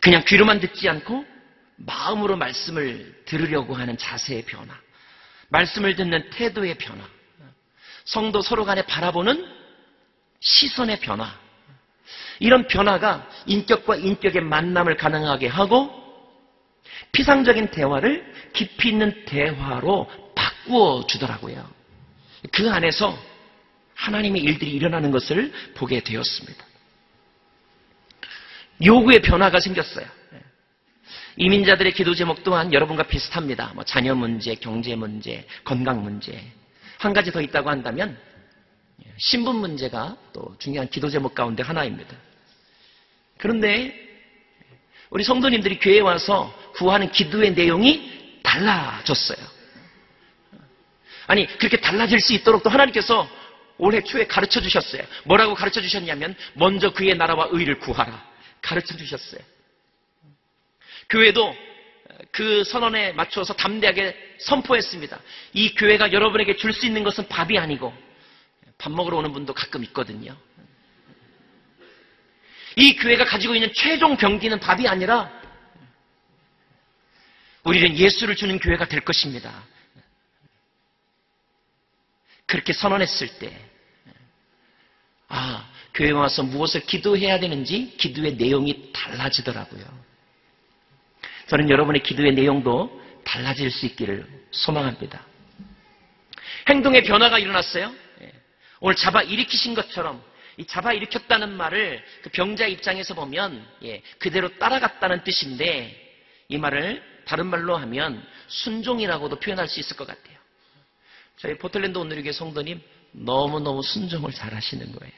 그냥 0.00 0.22
귀로만 0.26 0.60
듣지 0.60 0.88
않고 0.88 1.24
마음으로 1.76 2.36
말씀을 2.36 3.22
들으려고 3.24 3.74
하는 3.74 3.96
자세의 3.96 4.42
변화, 4.42 4.74
말씀을 5.48 5.96
듣는 5.96 6.30
태도의 6.30 6.76
변화, 6.78 7.04
성도 8.04 8.42
서로 8.42 8.64
간에 8.64 8.82
바라보는 8.82 9.46
시선의 10.40 11.00
변화, 11.00 11.38
이런 12.40 12.66
변화가 12.68 13.28
인격과 13.46 13.96
인격의 13.96 14.42
만남을 14.42 14.96
가능하게 14.96 15.48
하고 15.48 15.92
피상적인 17.12 17.70
대화를 17.70 18.50
깊이 18.52 18.90
있는 18.90 19.24
대화로 19.24 20.10
바꾸어 20.34 21.06
주더라고요. 21.06 21.68
그 22.52 22.70
안에서 22.70 23.18
하나님의 23.94 24.42
일들이 24.42 24.70
일어나는 24.70 25.10
것을 25.10 25.52
보게 25.74 26.00
되었습니다. 26.00 26.64
요구의 28.84 29.20
변화가 29.22 29.58
생겼어요. 29.58 30.06
이민자들의 31.38 31.92
기도 31.92 32.14
제목 32.14 32.42
또한 32.42 32.72
여러분과 32.72 33.04
비슷합니다. 33.04 33.70
뭐 33.74 33.84
자녀 33.84 34.14
문제, 34.14 34.56
경제 34.56 34.96
문제, 34.96 35.46
건강 35.64 36.02
문제. 36.02 36.44
한 36.98 37.12
가지 37.12 37.30
더 37.30 37.40
있다고 37.40 37.70
한다면 37.70 38.18
신분 39.16 39.56
문제가 39.56 40.16
또 40.32 40.56
중요한 40.58 40.88
기도 40.88 41.08
제목 41.08 41.36
가운데 41.36 41.62
하나입니다. 41.62 42.16
그런데 43.38 43.94
우리 45.10 45.22
성도님들이 45.22 45.78
교회에 45.78 46.00
와서 46.00 46.52
구하는 46.74 47.10
기도의 47.12 47.52
내용이 47.52 48.40
달라졌어요. 48.42 49.38
아니 51.28 51.46
그렇게 51.58 51.80
달라질 51.80 52.18
수 52.20 52.32
있도록 52.34 52.64
또 52.64 52.70
하나님께서 52.70 53.28
올해 53.76 54.02
초에 54.02 54.26
가르쳐 54.26 54.60
주셨어요. 54.60 55.02
뭐라고 55.22 55.54
가르쳐 55.54 55.80
주셨냐면 55.80 56.34
먼저 56.54 56.92
그의 56.92 57.16
나라와 57.16 57.46
의를 57.52 57.78
구하라. 57.78 58.26
가르쳐 58.60 58.96
주셨어요. 58.96 59.40
교회도 61.08 61.56
그 62.30 62.64
선언에 62.64 63.12
맞추어서 63.12 63.54
담대하게 63.54 64.36
선포했습니다. 64.40 65.20
이 65.54 65.74
교회가 65.74 66.12
여러분에게 66.12 66.56
줄 66.56 66.72
수 66.72 66.86
있는 66.86 67.02
것은 67.02 67.28
밥이 67.28 67.58
아니고 67.58 67.92
밥 68.76 68.92
먹으러 68.92 69.16
오는 69.18 69.32
분도 69.32 69.54
가끔 69.54 69.82
있거든요. 69.84 70.36
이 72.76 72.94
교회가 72.96 73.24
가지고 73.24 73.54
있는 73.54 73.72
최종 73.72 74.16
병기는 74.16 74.60
밥이 74.60 74.86
아니라 74.86 75.32
우리는 77.64 77.96
예수를 77.96 78.36
주는 78.36 78.58
교회가 78.58 78.86
될 78.86 79.00
것입니다. 79.00 79.64
그렇게 82.46 82.72
선언했을 82.72 83.38
때, 83.38 83.60
아, 85.28 85.68
교회 85.92 86.12
와서 86.12 86.42
무엇을 86.42 86.86
기도해야 86.86 87.40
되는지 87.40 87.96
기도의 87.98 88.36
내용이 88.36 88.92
달라지더라고요. 88.92 90.07
저는 91.48 91.70
여러분의 91.70 92.02
기도의 92.02 92.34
내용도 92.34 93.02
달라질 93.24 93.70
수 93.70 93.86
있기를 93.86 94.26
소망합니다. 94.50 95.26
행동의 96.68 97.04
변화가 97.04 97.38
일어났어요. 97.38 97.92
예. 98.22 98.32
오늘 98.80 98.94
잡아 98.96 99.22
일으키신 99.22 99.74
것처럼 99.74 100.22
이 100.58 100.66
잡아 100.66 100.92
일으켰다는 100.92 101.56
말을 101.56 102.04
그 102.22 102.30
병자 102.30 102.66
입장에서 102.66 103.14
보면 103.14 103.66
예, 103.84 104.02
그대로 104.18 104.48
따라갔다는 104.58 105.24
뜻인데 105.24 106.06
이 106.48 106.58
말을 106.58 107.02
다른 107.24 107.46
말로 107.46 107.76
하면 107.76 108.26
순종이라고도 108.48 109.40
표현할 109.40 109.68
수 109.68 109.80
있을 109.80 109.96
것 109.96 110.06
같아요. 110.06 110.36
저희 111.36 111.56
포틀랜드 111.56 111.96
온누리교회 111.98 112.32
성도님 112.32 112.80
너무너무 113.12 113.82
순종을 113.82 114.32
잘 114.32 114.52
하시는 114.54 114.90
거예요. 114.92 115.14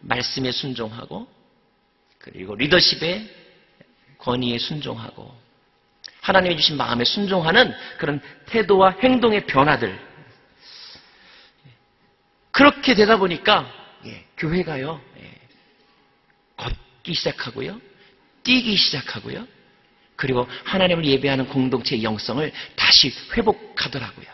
말씀에 0.00 0.50
순종하고 0.50 1.28
그리고 2.18 2.54
리더십에 2.54 3.43
권위에 4.24 4.58
순종하고 4.58 5.34
하나님이 6.22 6.56
주신 6.56 6.76
마음에 6.76 7.04
순종하는 7.04 7.74
그런 7.98 8.20
태도와 8.46 8.96
행동의 9.02 9.46
변화들. 9.46 9.98
그렇게 12.50 12.94
되다 12.94 13.18
보니까 13.18 13.70
예, 14.06 14.24
교회가요 14.38 15.00
예, 15.18 15.30
걷기 16.56 17.14
시작하고요 17.14 17.80
뛰기 18.44 18.76
시작하고요 18.76 19.46
그리고 20.16 20.46
하나님을 20.64 21.04
예배하는 21.04 21.48
공동체의 21.48 22.04
영성을 22.04 22.50
다시 22.76 23.12
회복하더라고요. 23.36 24.26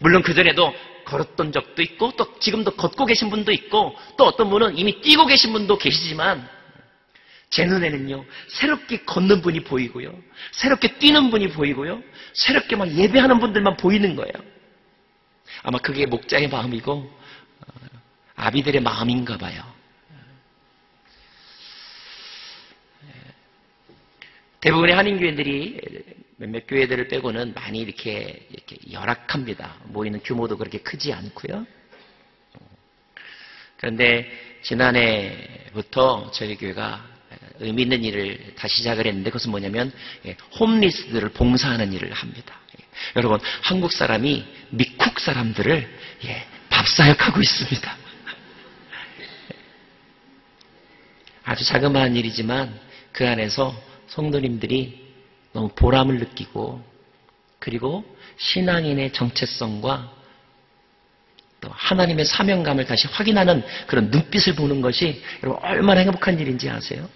물론 0.00 0.22
그전에도 0.22 0.74
걸었던 1.06 1.52
적도 1.52 1.82
있고 1.82 2.12
또 2.16 2.38
지금도 2.38 2.72
걷고 2.72 3.06
계신 3.06 3.30
분도 3.30 3.50
있고 3.52 3.96
또 4.16 4.24
어떤 4.24 4.50
분은 4.50 4.76
이미 4.76 5.00
뛰고 5.00 5.26
계신 5.26 5.52
분도 5.52 5.78
계시지만 5.78 6.55
제 7.50 7.64
눈에는요, 7.64 8.24
새롭게 8.48 9.04
걷는 9.04 9.40
분이 9.40 9.64
보이고요, 9.64 10.12
새롭게 10.52 10.98
뛰는 10.98 11.30
분이 11.30 11.50
보이고요, 11.50 12.02
새롭게 12.34 12.76
막 12.76 12.90
예배하는 12.90 13.38
분들만 13.38 13.76
보이는 13.76 14.16
거예요. 14.16 14.32
아마 15.62 15.78
그게 15.78 16.06
목자의 16.06 16.48
마음이고, 16.48 16.92
어, 16.92 17.72
아비들의 18.34 18.80
마음인가 18.82 19.36
봐요. 19.38 19.76
대부분의 24.60 24.96
한인교회들이 24.96 25.80
몇몇 26.38 26.66
교회들을 26.66 27.08
빼고는 27.08 27.54
많이 27.54 27.78
이렇게, 27.78 28.46
이렇게 28.50 28.76
열악합니다. 28.90 29.76
모이는 29.84 30.20
규모도 30.24 30.58
그렇게 30.58 30.78
크지 30.78 31.12
않고요. 31.12 31.64
그런데 33.76 34.30
지난해부터 34.62 36.30
저희 36.32 36.56
교회가 36.56 37.15
의미 37.60 37.82
있는 37.82 38.04
일을 38.04 38.54
다시 38.56 38.76
시작을 38.78 39.06
했는데 39.06 39.30
그것은 39.30 39.50
뭐냐면 39.50 39.92
예, 40.26 40.36
홈리스들을 40.58 41.30
봉사하는 41.30 41.92
일을 41.92 42.12
합니다. 42.12 42.54
예, 42.78 42.84
여러분 43.16 43.40
한국 43.62 43.92
사람이 43.92 44.44
미국 44.70 45.20
사람들을 45.20 45.88
예, 46.24 46.46
밥사역하고 46.70 47.40
있습니다. 47.40 47.96
아주 51.44 51.64
자그마한 51.64 52.16
일이지만 52.16 52.78
그 53.12 53.26
안에서 53.26 53.74
성도님들이 54.08 55.06
너무 55.52 55.68
보람을 55.74 56.18
느끼고 56.18 56.84
그리고 57.58 58.04
신앙인의 58.36 59.12
정체성과 59.12 60.12
또 61.60 61.70
하나님의 61.72 62.26
사명감을 62.26 62.84
다시 62.84 63.08
확인하는 63.08 63.64
그런 63.86 64.10
눈빛을 64.10 64.54
보는 64.54 64.82
것이 64.82 65.22
여러분 65.42 65.64
얼마나 65.64 66.00
행복한 66.02 66.38
일인지 66.38 66.68
아세요? 66.68 67.08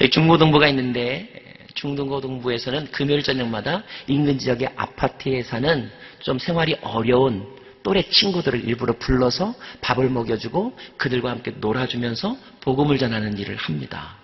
저희 0.00 0.08
중고등부가 0.08 0.66
있는데 0.68 1.28
중등고등부에서는 1.74 2.90
금요일 2.90 3.22
저녁마다 3.22 3.82
인근 4.06 4.38
지역의 4.38 4.70
아파트에 4.74 5.42
사는 5.42 5.92
좀 6.20 6.38
생활이 6.38 6.74
어려운 6.80 7.46
또래 7.82 8.00
친구들을 8.08 8.64
일부러 8.64 8.94
불러서 8.94 9.54
밥을 9.82 10.08
먹여주고 10.08 10.74
그들과 10.96 11.30
함께 11.30 11.50
놀아주면서 11.50 12.34
복음을 12.62 12.96
전하는 12.96 13.36
일을 13.36 13.56
합니다. 13.56 14.16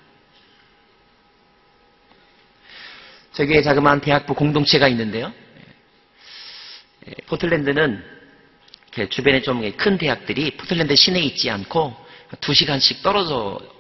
저기에 3.35 3.61
자그마한 3.61 4.01
대학부 4.01 4.33
공동체가 4.33 4.89
있는데요. 4.89 5.31
예, 7.07 7.13
포틀랜드는 7.27 8.03
주변에 9.11 9.43
좀 9.43 9.61
큰 9.77 9.99
대학들이 9.99 10.53
포틀랜드 10.53 10.97
시내에 10.97 11.23
있지 11.25 11.51
않고 11.51 11.95
두 12.41 12.55
시간씩 12.55 13.03
떨어져 13.03 13.76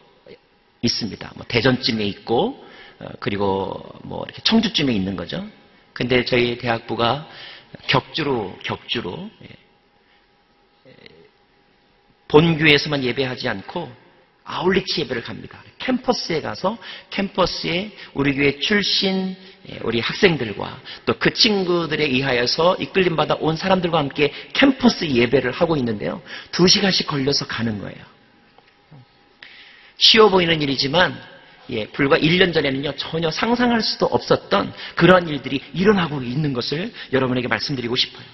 있습니다. 0.86 1.32
뭐 1.36 1.44
대전쯤에 1.48 2.04
있고 2.06 2.64
어, 2.98 3.08
그리고 3.20 3.82
뭐 4.04 4.24
이렇게 4.24 4.42
청주쯤에 4.42 4.92
있는 4.92 5.16
거죠. 5.16 5.46
근데 5.92 6.24
저희 6.24 6.58
대학부가 6.58 7.28
격주로 7.88 8.58
격주로 8.62 9.30
예, 9.42 9.48
본교에서만 12.28 13.04
예배하지 13.04 13.48
않고 13.48 13.90
아울리치 14.44 15.00
예배를 15.02 15.22
갑니다. 15.22 15.62
캠퍼스에 15.78 16.40
가서 16.40 16.78
캠퍼스에 17.10 17.90
우리 18.14 18.34
교회 18.34 18.58
출신 18.58 19.36
예, 19.68 19.78
우리 19.82 20.00
학생들과 20.00 20.80
또 21.04 21.16
그 21.18 21.32
친구들에 21.32 22.04
의하여서 22.04 22.76
이끌림 22.76 23.16
받아 23.16 23.34
온 23.34 23.56
사람들과 23.56 23.98
함께 23.98 24.32
캠퍼스 24.52 25.06
예배를 25.06 25.50
하고 25.50 25.76
있는데요. 25.76 26.22
두 26.52 26.68
시간씩 26.68 27.06
걸려서 27.08 27.46
가는 27.46 27.78
거예요. 27.80 28.15
쉬워 29.98 30.28
보이는 30.28 30.60
일이지만 30.60 31.14
예, 31.70 31.86
불과 31.88 32.16
1년 32.16 32.54
전에는요 32.54 32.92
전혀 32.96 33.30
상상할 33.30 33.82
수도 33.82 34.06
없었던 34.06 34.72
그러한 34.94 35.28
일들이 35.28 35.60
일어나고 35.72 36.22
있는 36.22 36.52
것을 36.52 36.92
여러분에게 37.12 37.48
말씀드리고 37.48 37.96
싶어요. 37.96 38.24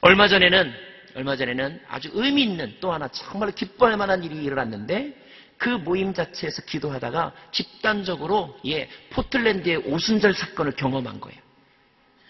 얼마 0.00 0.28
전에는 0.28 0.72
얼마 1.16 1.36
전에는 1.36 1.80
아주 1.88 2.08
의미 2.14 2.44
있는 2.44 2.74
또 2.80 2.92
하나 2.92 3.08
정말 3.08 3.50
기뻐할 3.52 3.96
만한 3.96 4.22
일이 4.22 4.36
일어났는데 4.42 5.14
그 5.58 5.68
모임 5.68 6.14
자체에서 6.14 6.62
기도하다가 6.62 7.32
집단적으로 7.52 8.58
예, 8.66 8.88
포틀랜드의 9.10 9.76
오순절 9.78 10.32
사건을 10.32 10.72
경험한 10.72 11.20
거예요. 11.20 11.38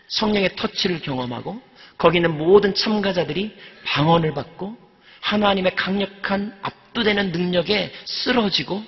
성령의 0.08 0.56
터치를 0.56 1.00
경험하고 1.00 1.62
거기는 1.96 2.36
모든 2.36 2.74
참가자들이 2.74 3.54
방언을 3.84 4.34
받고 4.34 4.76
하나님의 5.20 5.76
강력한 5.76 6.56
압도되는 6.62 7.32
능력에 7.32 7.92
쓰러지고 8.04 8.82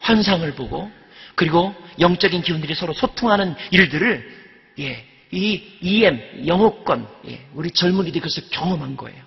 환상을 0.00 0.50
보고 0.54 0.90
그리고 1.34 1.74
영적인 2.00 2.42
기운들이 2.42 2.74
서로 2.74 2.92
소통하는 2.92 3.54
일들을 3.70 4.46
예, 4.78 5.04
이 5.30 5.62
EM 5.80 6.46
영어권 6.46 7.08
예, 7.28 7.46
우리 7.54 7.70
젊은이들이 7.70 8.20
그것을 8.20 8.48
경험한 8.50 8.96
거예요. 8.96 9.24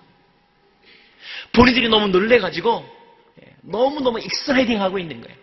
본인들이 1.52 1.88
너무 1.88 2.08
놀래가지고 2.08 2.84
예, 3.42 3.54
너무 3.62 4.00
너무 4.00 4.18
익스라이딩하고 4.20 4.98
있는 4.98 5.20
거예요. 5.20 5.36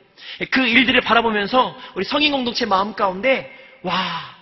그 0.51 0.65
일들을 0.65 1.01
바라보면서 1.01 1.77
우리 1.95 2.05
성인 2.05 2.31
공동체 2.31 2.65
마음 2.65 2.93
가운데 2.93 3.51
와 3.83 4.36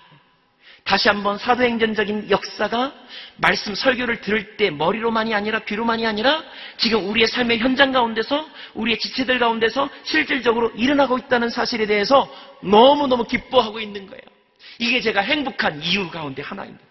다시 0.86 1.08
한번 1.10 1.40
사도행전적인 1.40 2.30
역사가 2.30 2.94
말씀 3.38 3.74
설교를 3.74 4.22
들을 4.22 4.56
때 4.56 4.70
머리로만이 4.70 5.34
아니라 5.34 5.60
귀로만이 5.60 6.06
아니라 6.06 6.44
지금 6.78 7.10
우리의 7.10 7.26
삶의 7.26 7.58
현장 7.58 7.92
가운데서 7.92 8.48
우리의 8.76 9.00
지체들 9.00 9.40
가운데서 9.40 9.90
실질적으로 10.04 10.70
일어나고 10.76 11.18
있다는 11.18 11.50
사실에 11.50 11.88
대해서 11.88 12.32
너무너무 12.62 13.24
기뻐하고 13.24 13.80
있는 13.80 14.06
거예요. 14.06 14.22
이게 14.78 15.02
제가 15.02 15.22
행복한 15.22 15.82
이유 15.82 16.08
가운데 16.12 16.44
하나입니다. 16.44 16.84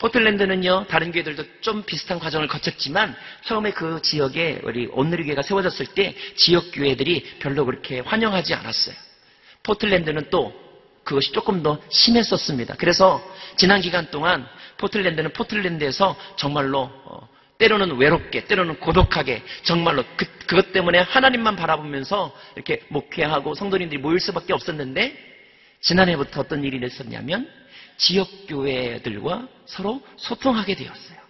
포틀랜드는요, 0.00 0.86
다른 0.88 1.12
교회들도 1.12 1.44
좀 1.60 1.82
비슷한 1.82 2.18
과정을 2.18 2.48
거쳤지만, 2.48 3.14
처음에 3.44 3.70
그 3.72 4.00
지역에 4.02 4.60
우리 4.64 4.86
온누리교회가 4.86 5.42
세워졌을 5.42 5.86
때, 5.88 6.14
지역 6.36 6.72
교회들이 6.72 7.36
별로 7.38 7.66
그렇게 7.66 8.00
환영하지 8.00 8.54
않았어요. 8.54 8.96
포틀랜드는 9.62 10.30
또 10.30 10.54
그것이 11.04 11.32
조금 11.32 11.62
더 11.62 11.78
심했었습니다. 11.90 12.76
그래서 12.78 13.22
지난 13.56 13.82
기간 13.82 14.10
동안 14.10 14.48
포틀랜드는 14.78 15.34
포틀랜드에서 15.34 16.16
정말로 16.36 16.90
어, 17.04 17.28
때로는 17.58 17.98
외롭게, 17.98 18.46
때로는 18.46 18.80
고독하게, 18.80 19.42
정말로 19.64 20.02
그, 20.16 20.24
그것 20.46 20.72
때문에 20.72 21.00
하나님만 21.00 21.56
바라보면서 21.56 22.34
이렇게 22.56 22.82
목회하고 22.88 23.54
성도님들이 23.54 24.00
모일 24.00 24.18
수밖에 24.18 24.54
없었는데, 24.54 25.14
지난해부터 25.82 26.40
어떤 26.40 26.64
일이 26.64 26.80
있었냐면, 26.86 27.46
지역교회들과 28.00 29.46
서로 29.66 30.02
소통하게 30.16 30.74
되었어요. 30.74 31.20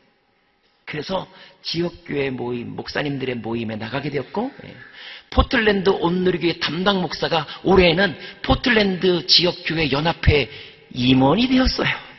그래서 0.84 1.26
지역교회 1.62 2.30
모임, 2.30 2.74
목사님들의 2.74 3.36
모임에 3.36 3.76
나가게 3.76 4.10
되었고, 4.10 4.52
예. 4.64 4.74
포틀랜드 5.30 5.90
온누리교회 5.90 6.58
담당 6.58 7.00
목사가 7.00 7.46
올해는 7.62 8.18
포틀랜드 8.42 9.24
지역교회 9.26 9.92
연합회 9.92 10.50
임원이 10.92 11.46
되었어요. 11.48 11.88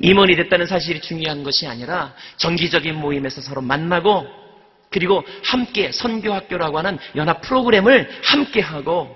임원이 0.00 0.34
됐다는 0.34 0.66
사실이 0.66 1.00
중요한 1.00 1.44
것이 1.44 1.68
아니라 1.68 2.12
정기적인 2.38 2.96
모임에서 2.96 3.40
서로 3.40 3.62
만나고 3.62 4.45
그리고 4.96 5.22
함께 5.44 5.92
선교학교라고 5.92 6.78
하는 6.78 6.98
연합 7.16 7.42
프로그램을 7.42 8.08
함께 8.22 8.62
하고 8.62 9.14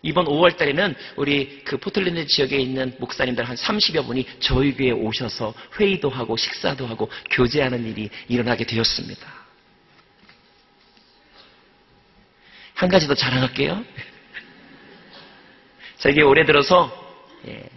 이번 0.00 0.26
5월 0.26 0.56
달에는 0.56 0.94
우리 1.16 1.62
그 1.64 1.78
포틀랜드 1.78 2.28
지역에 2.28 2.56
있는 2.56 2.94
목사님들 3.00 3.42
한 3.42 3.56
30여 3.56 4.06
분이 4.06 4.24
저희 4.38 4.72
교회에 4.72 4.92
오셔서 4.92 5.52
회의도 5.80 6.10
하고 6.10 6.36
식사도 6.36 6.86
하고 6.86 7.10
교제하는 7.32 7.84
일이 7.88 8.08
일어나게 8.28 8.66
되었습니다. 8.66 9.26
한 12.74 12.88
가지 12.88 13.08
더 13.08 13.14
자랑할게요. 13.16 13.84
저희 15.98 16.22
올해 16.22 16.44
들어서 16.44 17.04
예, 17.48 17.68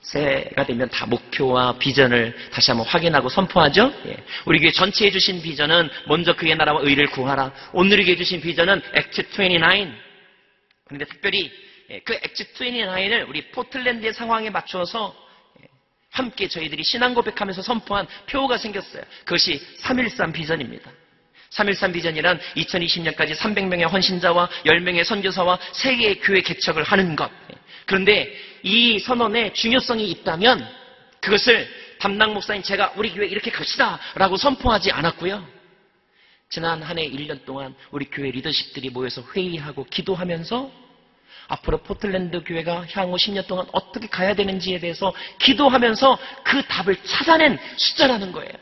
새해가 0.00 0.64
되면 0.64 0.88
다 0.88 1.06
목표와 1.06 1.78
비전을 1.78 2.34
다시 2.50 2.70
한번 2.70 2.86
확인하고 2.86 3.28
선포하죠. 3.28 3.92
예. 4.06 4.16
우리 4.46 4.58
교회 4.58 4.70
전체에 4.70 5.10
주신 5.10 5.42
비전은 5.42 5.90
먼저 6.06 6.34
그의 6.34 6.56
나라와 6.56 6.80
의를 6.82 7.06
구하라. 7.10 7.52
오늘 7.72 8.00
에게 8.00 8.16
주신 8.16 8.40
비전은 8.40 8.80
액트 8.94 9.22
29. 9.30 9.92
그런데 10.84 11.04
특별히 11.04 11.52
예, 11.90 12.00
그 12.00 12.14
액트 12.14 12.52
29을 12.54 13.28
우리 13.28 13.50
포틀랜드의 13.50 14.14
상황에 14.14 14.48
맞춰서 14.48 15.14
예, 15.62 15.66
함께 16.10 16.48
저희들이 16.48 16.82
신앙 16.82 17.12
고백하면서 17.12 17.60
선포한 17.60 18.06
표가 18.28 18.56
생겼어요. 18.56 19.02
그것이 19.24 19.60
313 19.78 20.32
비전입니다. 20.32 20.90
313 21.50 21.92
비전이란 21.92 22.40
2020년까지 22.56 23.34
300명의 23.34 23.90
헌신자와 23.90 24.48
10명의 24.64 25.04
선교사와 25.04 25.58
3개의 25.58 26.20
교회 26.22 26.40
개척을 26.40 26.84
하는 26.84 27.16
것. 27.16 27.30
예. 27.52 27.54
그런데 27.84 28.49
이 28.62 28.98
선언에 28.98 29.52
중요성이 29.52 30.10
있다면 30.10 30.66
그것을 31.20 31.68
담당 31.98 32.32
목사님 32.32 32.62
제가 32.62 32.94
우리 32.96 33.12
교회 33.12 33.26
이렇게 33.26 33.50
갑시다 33.50 33.98
라고 34.14 34.36
선포하지 34.36 34.90
않았고요. 34.90 35.46
지난 36.48 36.82
한 36.82 36.98
해 36.98 37.08
1년 37.08 37.44
동안 37.44 37.74
우리 37.92 38.06
교회 38.06 38.30
리더십들이 38.30 38.90
모여서 38.90 39.22
회의하고 39.34 39.84
기도하면서 39.84 40.70
앞으로 41.48 41.78
포틀랜드 41.78 42.42
교회가 42.44 42.86
향후 42.92 43.16
10년 43.16 43.46
동안 43.46 43.66
어떻게 43.72 44.06
가야 44.08 44.34
되는지에 44.34 44.78
대해서 44.78 45.12
기도하면서 45.38 46.18
그 46.44 46.62
답을 46.62 46.96
찾아낸 47.04 47.58
숫자라는 47.76 48.32
거예요. 48.32 48.52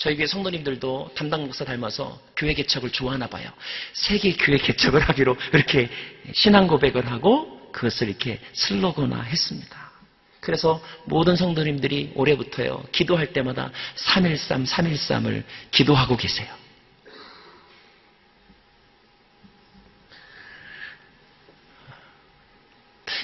저희 0.00 0.16
교회 0.16 0.26
성도님들도 0.26 1.10
담당 1.14 1.42
목사 1.42 1.62
닮아서 1.62 2.18
교회 2.34 2.54
개척을 2.54 2.88
좋아하나 2.90 3.26
봐요. 3.26 3.50
세계 3.92 4.32
교회 4.32 4.56
개척을 4.56 5.02
하기로 5.02 5.36
이렇게 5.52 5.90
신앙 6.32 6.66
고백을 6.66 7.06
하고 7.10 7.70
그것을 7.70 8.08
이렇게 8.08 8.40
슬로건화 8.54 9.20
했습니다. 9.20 9.90
그래서 10.40 10.82
모든 11.04 11.36
성도님들이 11.36 12.12
올해부터요, 12.14 12.82
기도할 12.92 13.34
때마다 13.34 13.70
313, 13.94 14.64
313을 14.64 15.44
기도하고 15.70 16.16
계세요. 16.16 16.48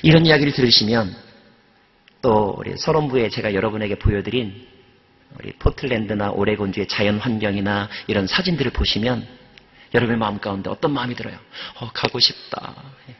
이런 0.03 0.27
이야기를 0.27 0.53
들으시면 0.53 1.17
또 2.21 2.55
우리 2.59 2.77
서론부에 2.77 3.31
제가 3.31 3.55
여러분에게 3.55 3.99
보여드린 3.99 4.76
우리 5.35 5.53
포틀랜드나 5.53 6.31
오레곤주의 6.31 6.89
자연 6.89 7.19
환경이나 7.19 7.89
이런 8.07 8.27
사진들을 8.27 8.71
보시면 8.73 9.27
여러분의 9.95 10.19
마음 10.19 10.39
가운데 10.39 10.71
어떤 10.71 10.93
마음이 10.93 11.15
들어요? 11.15 11.39
어, 11.77 11.91
가고 11.93 12.19
싶다. 12.19 12.75
예. 13.09 13.15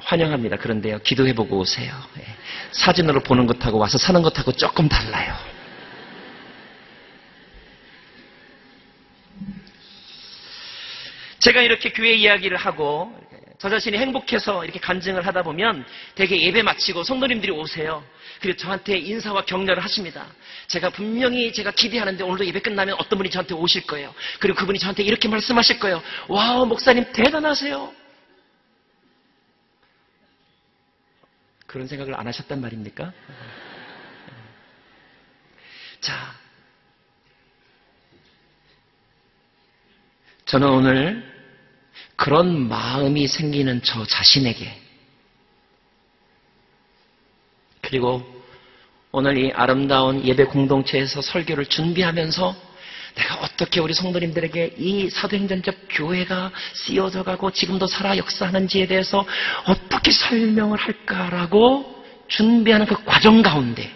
환영합니다. 0.00 0.56
그런데요, 0.56 1.00
기도해보고 1.00 1.58
오세요. 1.58 1.92
예. 2.18 2.26
사진으로 2.72 3.20
보는 3.20 3.46
것하고 3.46 3.78
와서 3.78 3.98
사는 3.98 4.22
것하고 4.22 4.52
조금 4.52 4.88
달라요. 4.88 5.34
제가 11.40 11.62
이렇게 11.62 11.90
교회 11.90 12.12
이야기를 12.12 12.56
하고 12.56 13.18
저 13.60 13.68
자신이 13.68 13.98
행복해서 13.98 14.64
이렇게 14.64 14.80
간증을 14.80 15.26
하다 15.26 15.42
보면 15.42 15.84
되게 16.14 16.40
예배 16.40 16.62
마치고 16.62 17.02
성도님들이 17.04 17.52
오세요. 17.52 18.02
그리고 18.40 18.56
저한테 18.56 18.96
인사와 18.96 19.44
격려를 19.44 19.84
하십니다. 19.84 20.26
제가 20.66 20.88
분명히 20.88 21.52
제가 21.52 21.70
기대하는데 21.70 22.24
오늘도 22.24 22.46
예배 22.46 22.60
끝나면 22.60 22.96
어떤 22.98 23.18
분이 23.18 23.28
저한테 23.28 23.52
오실 23.52 23.86
거예요. 23.86 24.14
그리고 24.38 24.56
그분이 24.56 24.78
저한테 24.78 25.02
이렇게 25.02 25.28
말씀하실 25.28 25.78
거예요. 25.78 26.02
와우, 26.28 26.64
목사님 26.64 27.12
대단하세요. 27.12 27.92
그런 31.66 31.86
생각을 31.86 32.18
안 32.18 32.26
하셨단 32.26 32.62
말입니까? 32.62 33.12
자, 36.00 36.34
저는 40.46 40.66
오늘 40.66 41.29
그런 42.20 42.68
마음이 42.68 43.26
생기는 43.26 43.80
저 43.82 44.04
자신에게. 44.04 44.78
그리고 47.80 48.22
오늘 49.10 49.38
이 49.38 49.50
아름다운 49.54 50.22
예배 50.22 50.44
공동체에서 50.44 51.22
설교를 51.22 51.64
준비하면서 51.64 52.54
내가 53.14 53.36
어떻게 53.36 53.80
우리 53.80 53.94
성도님들에게 53.94 54.74
이 54.76 55.08
사도행전적 55.08 55.74
교회가 55.88 56.52
쓰여져 56.74 57.22
가고 57.22 57.52
지금도 57.52 57.86
살아 57.86 58.18
역사하는지에 58.18 58.86
대해서 58.86 59.24
어떻게 59.64 60.10
설명을 60.10 60.76
할까라고 60.78 62.04
준비하는 62.28 62.84
그 62.84 63.02
과정 63.02 63.40
가운데 63.40 63.90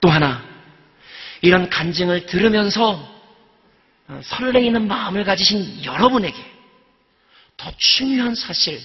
또 0.00 0.08
하나 0.08 0.40
이런 1.42 1.68
간증을 1.68 2.26
들으면서 2.26 2.92
어, 2.92 3.13
설레이는 4.22 4.86
마음을 4.86 5.24
가지신 5.24 5.84
여러분에게 5.84 6.36
더 7.56 7.72
중요한 7.76 8.34
사실, 8.34 8.80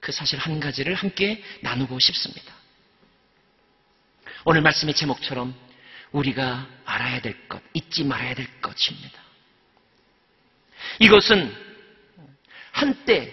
그 0.00 0.12
사실 0.12 0.38
한 0.38 0.60
가지를 0.60 0.94
함께 0.94 1.42
나누고 1.62 1.98
싶습니다. 1.98 2.54
오늘 4.44 4.62
말씀의 4.62 4.94
제목처럼 4.94 5.54
우리가 6.12 6.66
알아야 6.84 7.20
될 7.20 7.48
것, 7.48 7.60
잊지 7.74 8.04
말아야 8.04 8.34
될 8.34 8.60
것입니다. 8.60 9.20
이것은 11.00 11.52
한때, 12.70 13.32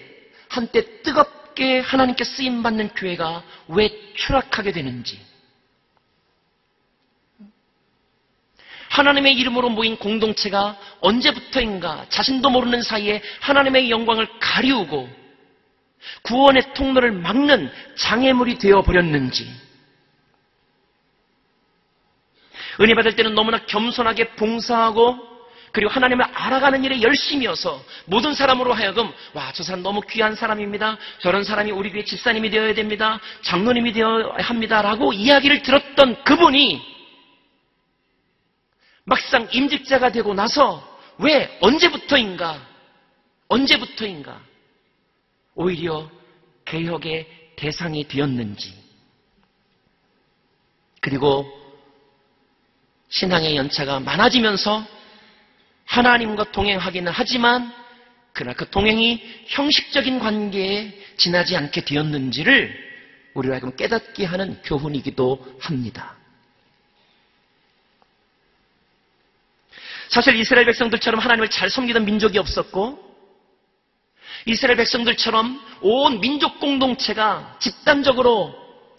한때 0.50 1.02
뜨겁게 1.04 1.80
하나님께 1.80 2.24
쓰임받는 2.24 2.96
교회가 2.96 3.44
왜 3.68 4.14
추락하게 4.16 4.72
되는지, 4.72 5.24
하나님의 8.94 9.34
이름으로 9.34 9.70
모인 9.70 9.98
공동체가 9.98 10.78
언제부터인가 11.02 12.06
자신도 12.10 12.52
모르는 12.52 12.84
사이에 12.84 13.24
하나님의 13.42 13.90
영광을 13.90 14.28
가리우고 14.40 15.10
구원의 16.22 16.74
통로를 16.76 17.12
막는 17.12 17.72
장애물이 17.96 18.60
되어 18.60 18.84
버렸는지 18.84 19.52
은혜 22.82 22.94
받을 22.94 23.16
때는 23.16 23.34
너무나 23.34 23.66
겸손하게 23.66 24.36
봉사하고 24.36 25.18
그리고 25.72 25.90
하나님을 25.90 26.26
알아가는 26.32 26.84
일에 26.84 27.02
열심이어서 27.02 27.84
모든 28.06 28.36
사람으로 28.36 28.74
하여금 28.74 29.12
와 29.34 29.52
저 29.56 29.64
사람 29.64 29.82
너무 29.82 30.02
귀한 30.02 30.36
사람입니다. 30.36 30.98
저런 31.20 31.44
사람이 31.44 31.72
우리 31.72 31.92
교회 31.92 32.04
집사님이 32.04 32.52
되어야 32.52 32.76
됩니다. 32.76 33.20
장로님이 33.42 33.92
되어야 33.94 34.36
합니다라고 34.38 35.14
이야기를 35.14 35.64
들었던 35.64 36.24
그분이 36.24 36.93
막상 39.06 39.48
임직자가 39.52 40.12
되고 40.12 40.34
나서 40.34 40.82
왜 41.18 41.58
언제부터인가? 41.62 42.66
언제부터인가? 43.48 44.42
오히려 45.56 46.10
개혁의 46.66 47.28
대상이 47.56 48.08
되었는지. 48.08 48.74
그리고 51.02 51.46
신앙의 53.10 53.56
연차가 53.58 54.00
많아지면서 54.00 54.86
하나님과 55.86 56.52
동행하기는 56.52 57.12
하지만 57.14 57.72
그러나 58.32 58.56
그 58.56 58.70
동행이 58.70 59.22
형식적인 59.48 60.18
관계에 60.18 60.92
지나지 61.18 61.56
않게 61.56 61.86
되었는지를 61.86 62.74
우리로 63.36 63.54
하여금 63.54 63.76
깨닫게 63.76 64.26
하는 64.26 64.60
교훈이기도 64.64 65.58
합니다. 65.60 66.16
사실 70.14 70.36
이스라엘 70.36 70.68
백성들처럼 70.68 71.20
하나님을 71.20 71.50
잘 71.50 71.72
섬기던 71.72 72.06
민족이 72.06 72.38
없었고 72.38 73.00
이스라엘 74.46 74.78
백성들처럼 74.78 75.60
온 75.82 76.22
민족 76.22 76.60
공동체가 76.60 77.58
집단적으로 77.60 78.54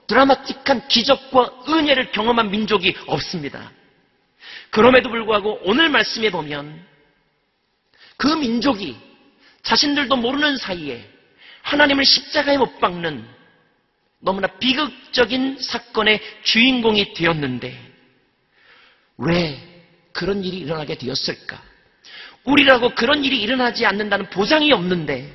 드라마틱한 0.09 0.88
기적과 0.88 1.53
은혜를 1.68 2.11
경험한 2.11 2.50
민족이 2.50 2.96
없습니다. 3.07 3.70
그럼에도 4.70 5.09
불구하고 5.09 5.61
오늘 5.62 5.88
말씀에 5.88 6.31
보면 6.31 6.85
그 8.16 8.27
민족이 8.27 8.96
자신들도 9.62 10.16
모르는 10.16 10.57
사이에 10.57 11.09
하나님을 11.62 12.05
십자가에 12.05 12.59
못 12.59 12.81
박는 12.81 13.24
너무나 14.18 14.48
비극적인 14.48 15.59
사건의 15.61 16.20
주인공이 16.42 17.14
되었는데 17.14 17.92
왜 19.18 19.73
그런 20.14 20.42
일이 20.42 20.59
일어나게 20.59 20.96
되었을까? 20.96 21.61
우리라고 22.44 22.94
그런 22.94 23.24
일이 23.24 23.42
일어나지 23.42 23.85
않는다는 23.85 24.31
보장이 24.31 24.72
없는데 24.72 25.31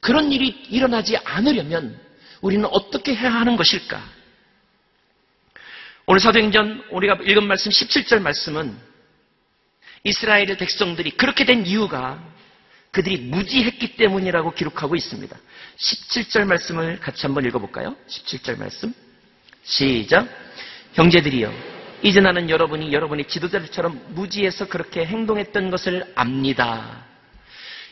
그런 0.00 0.30
일이 0.30 0.48
일어나지 0.68 1.16
않으려면 1.16 1.98
우리는 2.40 2.64
어떻게 2.66 3.14
해야 3.14 3.32
하는 3.32 3.56
것일까? 3.56 4.00
오늘 6.06 6.20
사도행전 6.20 6.84
우리가 6.90 7.18
읽은 7.22 7.44
말씀 7.46 7.70
17절 7.70 8.20
말씀은 8.20 8.76
이스라엘의 10.04 10.58
백성들이 10.58 11.12
그렇게 11.12 11.46
된 11.46 11.64
이유가 11.64 12.22
그들이 12.90 13.16
무지했기 13.16 13.96
때문이라고 13.96 14.52
기록하고 14.52 14.94
있습니다. 14.94 15.36
17절 15.76 16.44
말씀을 16.44 17.00
같이 17.00 17.22
한번 17.22 17.44
읽어볼까요? 17.46 17.96
17절 18.06 18.58
말씀. 18.58 18.94
시작. 19.64 20.28
형제들이여, 20.92 21.73
이제 22.04 22.20
나는 22.20 22.50
여러분이 22.50 22.92
여러분의 22.92 23.24
지도자들처럼 23.24 23.98
무지해서 24.08 24.68
그렇게 24.68 25.06
행동했던 25.06 25.70
것을 25.70 26.04
압니다. 26.14 27.02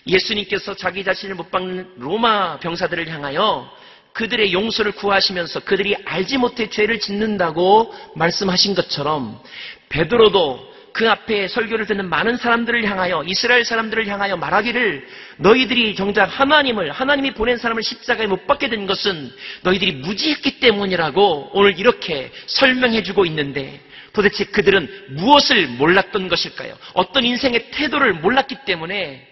예수님께서 0.07 0.75
자기 0.75 1.03
자신을 1.03 1.35
못 1.35 1.51
박는 1.51 1.95
로마 1.97 2.59
병사들을 2.59 3.09
향하여 3.09 3.75
그들의 4.13 4.53
용서를 4.53 4.93
구하시면서 4.93 5.61
그들이 5.61 5.97
알지 6.05 6.37
못해 6.37 6.69
죄를 6.69 7.01
짓는다고 7.01 7.95
말씀하신 8.15 8.75
것처럼 8.75 9.41
베드로도 9.89 10.73
그 10.93 11.09
앞에 11.09 11.49
설교를 11.49 11.87
듣는 11.87 12.11
많은 12.11 12.37
사람들을 12.37 12.85
향하여 12.85 13.25
이스라엘 13.27 13.65
사람들을 13.65 14.07
향하여 14.09 14.37
말하기를 14.37 15.09
너희들이 15.39 15.95
정작 15.95 16.27
하나님을 16.27 16.91
하나님이 16.91 17.31
보낸 17.31 17.57
사람을 17.57 17.83
십자가에 17.83 18.27
못 18.27 18.47
박게 18.47 18.69
된 18.69 18.87
것은 18.87 19.33
너희들이 19.63 19.93
무지했기 19.93 20.61
때문이라고 20.61 21.53
오늘 21.55 21.79
이렇게 21.79 22.31
설명해 22.45 23.05
주고 23.05 23.25
있는데 23.25 23.81
도대체 24.13 24.45
그들은 24.45 25.17
무엇을 25.17 25.69
몰랐던 25.69 26.29
것일까요? 26.29 26.79
어떤 26.95 27.25
인생의 27.25 27.71
태도를 27.71 28.15
몰랐기 28.15 28.65
때문에 28.65 29.29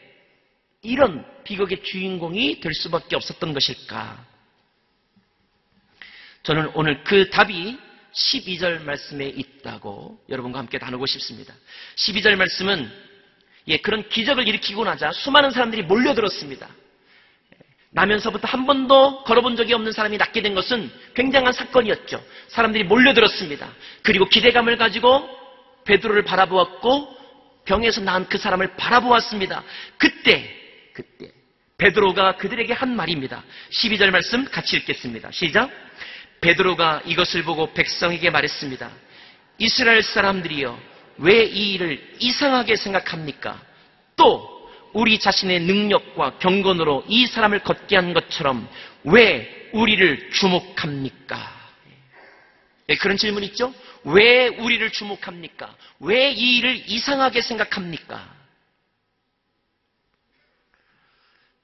이런 0.82 1.24
비극의 1.44 1.82
주인공이 1.82 2.60
될 2.60 2.74
수밖에 2.74 3.16
없었던 3.16 3.52
것일까? 3.52 4.26
저는 6.42 6.70
오늘 6.74 7.04
그 7.04 7.28
답이 7.28 7.78
12절 8.12 8.82
말씀에 8.82 9.26
있다고 9.26 10.18
여러분과 10.28 10.58
함께 10.58 10.78
나누고 10.78 11.06
싶습니다. 11.06 11.54
12절 11.96 12.36
말씀은 12.36 12.90
예, 13.68 13.76
그런 13.76 14.08
기적을 14.08 14.48
일으키고 14.48 14.84
나자 14.84 15.12
수많은 15.12 15.50
사람들이 15.50 15.82
몰려들었습니다. 15.82 16.68
나면서부터 17.92 18.46
한 18.46 18.66
번도 18.66 19.24
걸어본 19.24 19.56
적이 19.56 19.74
없는 19.74 19.92
사람이 19.92 20.16
낫게 20.16 20.42
된 20.42 20.54
것은 20.54 20.90
굉장한 21.14 21.52
사건이었죠. 21.52 22.22
사람들이 22.48 22.84
몰려들었습니다. 22.84 23.68
그리고 24.02 24.26
기대감을 24.26 24.76
가지고 24.76 25.28
베드로를 25.84 26.24
바라보았고 26.24 27.16
병에서 27.64 28.00
나은 28.00 28.28
그 28.28 28.38
사람을 28.38 28.76
바라보았습니다. 28.76 29.64
그때 29.98 30.56
그때 30.92 31.30
베드로가 31.78 32.36
그들에게 32.36 32.72
한 32.72 32.94
말입니다. 32.94 33.42
12절 33.70 34.10
말씀 34.10 34.44
같이 34.44 34.76
읽겠습니다. 34.76 35.30
시작. 35.32 35.70
베드로가 36.40 37.02
이것을 37.06 37.42
보고 37.42 37.72
백성에게 37.72 38.30
말했습니다. 38.30 38.90
이스라엘 39.58 40.02
사람들이여 40.02 40.78
왜 41.18 41.44
이 41.44 41.74
일을 41.74 42.16
이상하게 42.18 42.76
생각합니까? 42.76 43.60
또 44.16 44.59
우리 44.92 45.18
자신의 45.18 45.60
능력과 45.60 46.38
경건으로 46.38 47.04
이 47.08 47.26
사람을 47.26 47.60
걷게 47.60 47.96
한 47.96 48.12
것처럼 48.12 48.68
왜 49.04 49.70
우리를 49.72 50.30
주목합니까? 50.32 51.60
네, 52.86 52.96
그런 52.96 53.16
질문 53.16 53.44
있죠? 53.44 53.72
왜 54.04 54.48
우리를 54.48 54.90
주목합니까? 54.90 55.74
왜 56.00 56.32
이 56.32 56.58
일을 56.58 56.82
이상하게 56.88 57.40
생각합니까? 57.40 58.40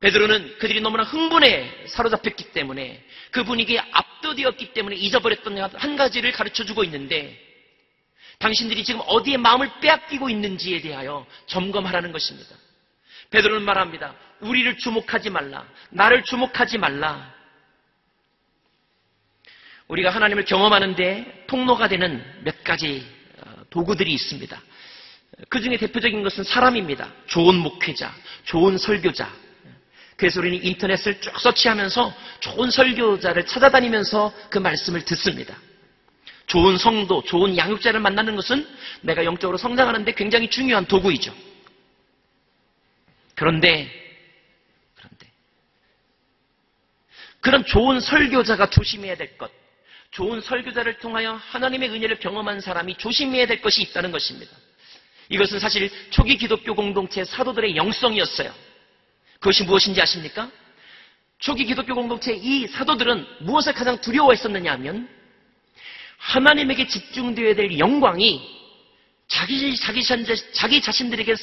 베드로는 0.01 0.59
그들이 0.59 0.81
너무나 0.81 1.03
흥분에 1.03 1.87
사로잡혔기 1.89 2.53
때문에 2.53 3.03
그 3.31 3.45
분위기에 3.45 3.81
압도되었기 3.91 4.73
때문에 4.75 4.95
잊어버렸던 4.97 5.59
한 5.59 5.97
가지를 5.97 6.33
가르쳐 6.33 6.65
주고 6.65 6.85
있는데 6.85 7.43
당신들이 8.39 8.85
지금 8.85 9.01
어디에 9.07 9.39
마음을 9.39 9.71
빼앗기고 9.81 10.29
있는지에 10.29 10.83
대하여 10.83 11.27
점검하라는 11.47 12.13
것입니다. 12.13 12.55
베드로는 13.31 13.65
말합니다. 13.65 14.15
우리를 14.41 14.77
주목하지 14.79 15.31
말라. 15.31 15.67
나를 15.91 16.23
주목하지 16.25 16.79
말라. 16.79 17.35
우리가 19.89 20.11
하나님을 20.11 20.45
경험하는데 20.45 21.45
통로가 21.47 21.89
되는 21.89 22.23
몇 22.43 22.65
가지 22.65 23.07
어, 23.41 23.63
도구들이 23.71 24.13
있습니다. 24.13 24.61
그 25.49 25.61
중에 25.61 25.77
대표적인 25.77 26.23
것은 26.23 26.45
사람입니다. 26.45 27.13
좋은 27.27 27.57
목회자, 27.57 28.13
좋은 28.45 28.79
설교자. 28.79 29.31
그래서 30.17 30.41
우리는 30.41 30.65
인터넷을 30.65 31.21
쭉 31.21 31.39
서치하면서 31.39 32.15
좋은 32.41 32.71
설교자를 32.71 33.47
찾아다니면서 33.47 34.33
그 34.49 34.59
말씀을 34.59 35.05
듣습니다. 35.05 35.55
좋은 36.47 36.79
성도, 36.79 37.23
좋은 37.23 37.57
양육자를 37.57 38.01
만나는 38.01 38.35
것은 38.37 38.67
내가 39.03 39.25
영적으로 39.25 39.59
성장하는데 39.59 40.13
굉장히 40.15 40.49
중요한 40.49 40.87
도구이죠. 40.87 41.35
그런데, 43.37 43.89
그런데, 44.97 45.31
그런 47.41 47.65
좋은 47.65 48.01
설교자가 48.01 48.71
조심해야 48.71 49.15
될 49.17 49.39
것, 49.39 49.53
좋은 50.11 50.41
설교자를 50.41 50.99
통하여 50.99 51.35
하나님의 51.35 51.91
은혜를 51.91 52.19
경험한 52.19 52.61
사람이 52.61 52.97
조심해야 52.97 53.47
될 53.47 53.61
것이 53.61 53.83
있다는 53.83 54.11
것입니다. 54.11 54.57
이것은 55.29 55.59
사실 55.59 55.91
초기 56.11 56.37
기독교 56.37 56.75
공동체 56.75 57.25
사도들의 57.25 57.77
영성이었어요. 57.77 58.53
그것이 59.35 59.65
무엇인지 59.65 60.01
아십니까? 60.01 60.51
초기 61.39 61.67
기독교 61.67 61.95
공동체 61.95 62.33
이 62.33 62.67
사도들은 62.67 63.27
무엇을 63.41 63.75
가장 63.75 64.01
두려워했었느냐 64.01 64.73
하면 64.73 65.09
하나님에게 66.17 66.87
집중되어야 66.87 67.55
될 67.55 67.79
영광이 67.79 68.57
자기, 69.29 69.77
자기, 69.77 70.03
자기 70.53 70.81
자신들에게 70.81 71.35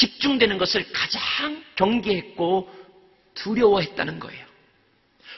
집중되는 0.00 0.56
것을 0.56 0.90
가장 0.92 1.62
경계했고 1.76 2.74
두려워했다는 3.34 4.18
거예요. 4.18 4.46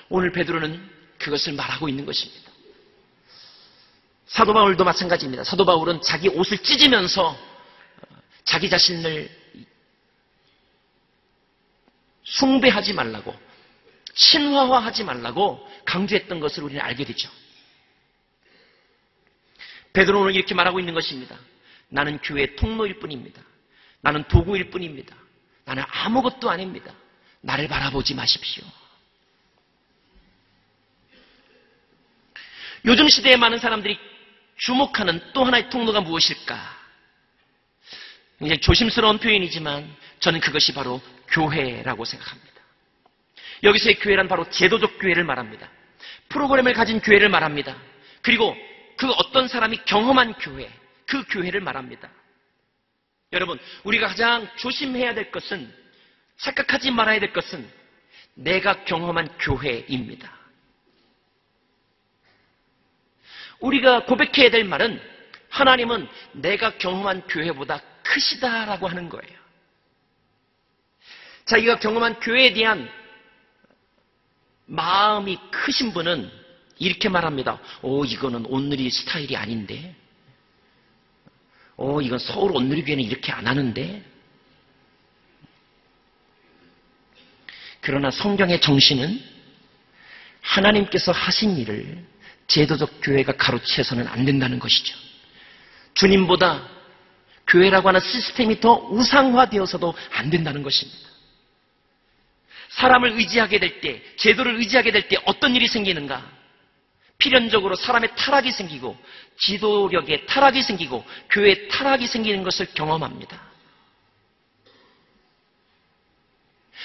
오늘 0.08 0.30
베드로는 0.30 0.90
그것을 1.18 1.54
말하고 1.54 1.88
있는 1.88 2.06
것입니다. 2.06 2.50
사도 4.26 4.54
바울도 4.54 4.84
마찬가지입니다. 4.84 5.42
사도 5.42 5.64
바울은 5.64 6.00
자기 6.00 6.28
옷을 6.28 6.58
찢으면서 6.58 7.36
자기 8.44 8.70
자신을 8.70 9.28
숭배하지 12.22 12.92
말라고 12.92 13.34
신화화하지 14.14 15.04
말라고 15.04 15.68
강조했던 15.84 16.38
것을 16.38 16.62
우리는 16.62 16.80
알게 16.80 17.04
되죠. 17.04 17.28
베드로는 19.92 20.34
이렇게 20.34 20.54
말하고 20.54 20.78
있는 20.78 20.94
것입니다. 20.94 21.36
나는 21.88 22.18
교회의 22.18 22.54
통로일 22.56 23.00
뿐입니다. 23.00 23.42
나는 24.02 24.24
도구일 24.24 24.70
뿐입니다. 24.70 25.16
나는 25.64 25.84
아무것도 25.88 26.50
아닙니다. 26.50 26.92
나를 27.40 27.68
바라보지 27.68 28.14
마십시오. 28.14 28.64
요즘 32.84 33.08
시대에 33.08 33.36
많은 33.36 33.58
사람들이 33.58 33.98
주목하는 34.56 35.20
또 35.32 35.44
하나의 35.44 35.70
통로가 35.70 36.00
무엇일까? 36.00 36.82
굉장히 38.38 38.60
조심스러운 38.60 39.18
표현이지만 39.18 39.88
저는 40.18 40.40
그것이 40.40 40.74
바로 40.74 41.00
교회라고 41.28 42.04
생각합니다. 42.04 42.52
여기서의 43.62 44.00
교회란 44.00 44.26
바로 44.26 44.48
제도적 44.50 44.98
교회를 44.98 45.22
말합니다. 45.22 45.70
프로그램을 46.28 46.72
가진 46.72 47.00
교회를 47.00 47.28
말합니다. 47.28 47.76
그리고 48.20 48.56
그 48.96 49.08
어떤 49.12 49.46
사람이 49.46 49.78
경험한 49.84 50.34
교회, 50.34 50.68
그 51.06 51.24
교회를 51.28 51.60
말합니다. 51.60 52.10
여러분, 53.32 53.58
우리가 53.84 54.08
가장 54.08 54.48
조심해야 54.56 55.14
될 55.14 55.30
것은 55.30 55.72
착각하지 56.36 56.90
말아야 56.90 57.20
될 57.20 57.32
것은 57.32 57.68
내가 58.34 58.84
경험한 58.84 59.38
교회입니다. 59.38 60.30
우리가 63.60 64.04
고백해야 64.04 64.50
될 64.50 64.64
말은 64.64 65.00
하나님은 65.48 66.08
내가 66.32 66.76
경험한 66.78 67.28
교회보다 67.28 67.80
크시다라고 68.02 68.88
하는 68.88 69.08
거예요. 69.08 69.38
자기가 71.44 71.78
경험한 71.78 72.20
교회에 72.20 72.52
대한 72.52 72.90
마음이 74.66 75.38
크신 75.50 75.92
분은 75.92 76.30
이렇게 76.78 77.08
말합니다. 77.08 77.60
오, 77.82 78.04
이거는 78.04 78.46
오늘이 78.46 78.90
스타일이 78.90 79.36
아닌데. 79.36 79.94
오, 81.82 82.00
이건 82.00 82.16
서울 82.20 82.52
온누리교회는 82.54 83.02
이렇게 83.02 83.32
안 83.32 83.48
하는데. 83.48 84.04
그러나 87.80 88.08
성경의 88.12 88.60
정신은 88.60 89.20
하나님께서 90.42 91.10
하신 91.10 91.56
일을 91.56 92.06
제도적 92.46 93.00
교회가 93.02 93.32
가로채서는 93.32 94.06
안 94.06 94.24
된다는 94.24 94.60
것이죠. 94.60 94.96
주님보다 95.94 96.68
교회라고 97.48 97.88
하는 97.88 97.98
시스템이 97.98 98.60
더 98.60 98.74
우상화되어서도 98.74 99.92
안 100.12 100.30
된다는 100.30 100.62
것입니다. 100.62 101.10
사람을 102.68 103.18
의지하게 103.18 103.58
될 103.58 103.80
때, 103.80 104.00
제도를 104.18 104.56
의지하게 104.60 104.92
될 104.92 105.08
때 105.08 105.16
어떤 105.24 105.56
일이 105.56 105.66
생기는가? 105.66 106.30
필연적으로 107.22 107.76
사람의 107.76 108.16
타락이 108.16 108.50
생기고, 108.50 108.96
지도력의 109.38 110.26
타락이 110.26 110.60
생기고, 110.60 111.04
교회의 111.30 111.68
타락이 111.68 112.08
생기는 112.08 112.42
것을 112.42 112.66
경험합니다. 112.74 113.40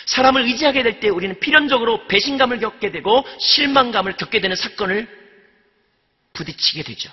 사람을 0.05 0.43
의지하게 0.43 0.83
될 0.83 0.99
때 0.99 1.09
우리는 1.09 1.39
필연적으로 1.39 2.05
배신감을 2.07 2.59
겪게 2.59 2.91
되고, 2.91 3.25
실망감을 3.39 4.13
겪게 4.13 4.39
되는 4.39 4.55
사건을 4.55 5.07
부딪히게 6.33 6.83
되죠. 6.83 7.11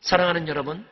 사랑하는 0.00 0.48
여러분, 0.48 0.84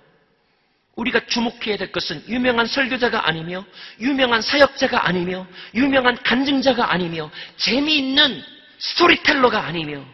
우리가 0.95 1.27
주목해야 1.27 1.77
될 1.77 1.91
것은 1.91 2.25
유명한 2.29 2.67
설교자가 2.67 3.27
아니며 3.29 3.65
유명한 3.99 4.41
사역자가 4.41 5.09
아니며 5.09 5.45
유명한 5.75 6.17
간증자가 6.23 6.93
아니며 6.93 7.33
재미있는 7.57 8.45
스토리텔러가 8.79 9.65
아니며 9.65 10.14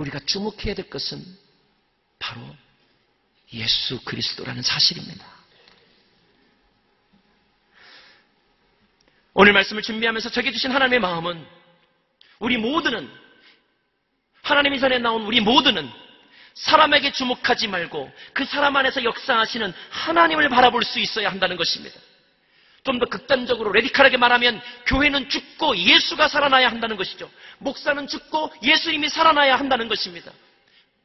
우리가 0.00 0.18
주목해야 0.20 0.74
될 0.74 0.88
것은 0.88 1.22
바로 2.18 2.40
예수 3.52 4.02
그리스도라는 4.04 4.62
사실입니다. 4.62 5.26
오늘 9.34 9.52
말씀을 9.52 9.82
준비하면서 9.82 10.30
저게 10.30 10.52
주신 10.52 10.70
하나님의 10.70 11.00
마음은 11.00 11.46
우리 12.38 12.56
모두는 12.56 13.10
하나님이 14.42 14.80
전에 14.80 14.98
나온 14.98 15.22
우리 15.22 15.40
모두는 15.40 15.88
사람에게 16.54 17.12
주목하지 17.12 17.68
말고 17.68 18.10
그 18.32 18.44
사람 18.46 18.76
안에서 18.76 19.04
역사하시는 19.04 19.72
하나님을 19.90 20.48
바라볼 20.48 20.82
수 20.82 20.98
있어야 20.98 21.30
한다는 21.30 21.56
것입니다. 21.56 22.00
좀 22.84 22.98
더 22.98 23.06
극단적으로 23.06 23.72
레디칼하게 23.72 24.16
말하면 24.16 24.60
교회는 24.86 25.28
죽고 25.28 25.76
예수가 25.76 26.28
살아나야 26.28 26.68
한다는 26.70 26.96
것이죠. 26.96 27.30
목사는 27.58 28.06
죽고 28.06 28.52
예수님이 28.62 29.08
살아나야 29.08 29.56
한다는 29.56 29.88
것입니다. 29.88 30.32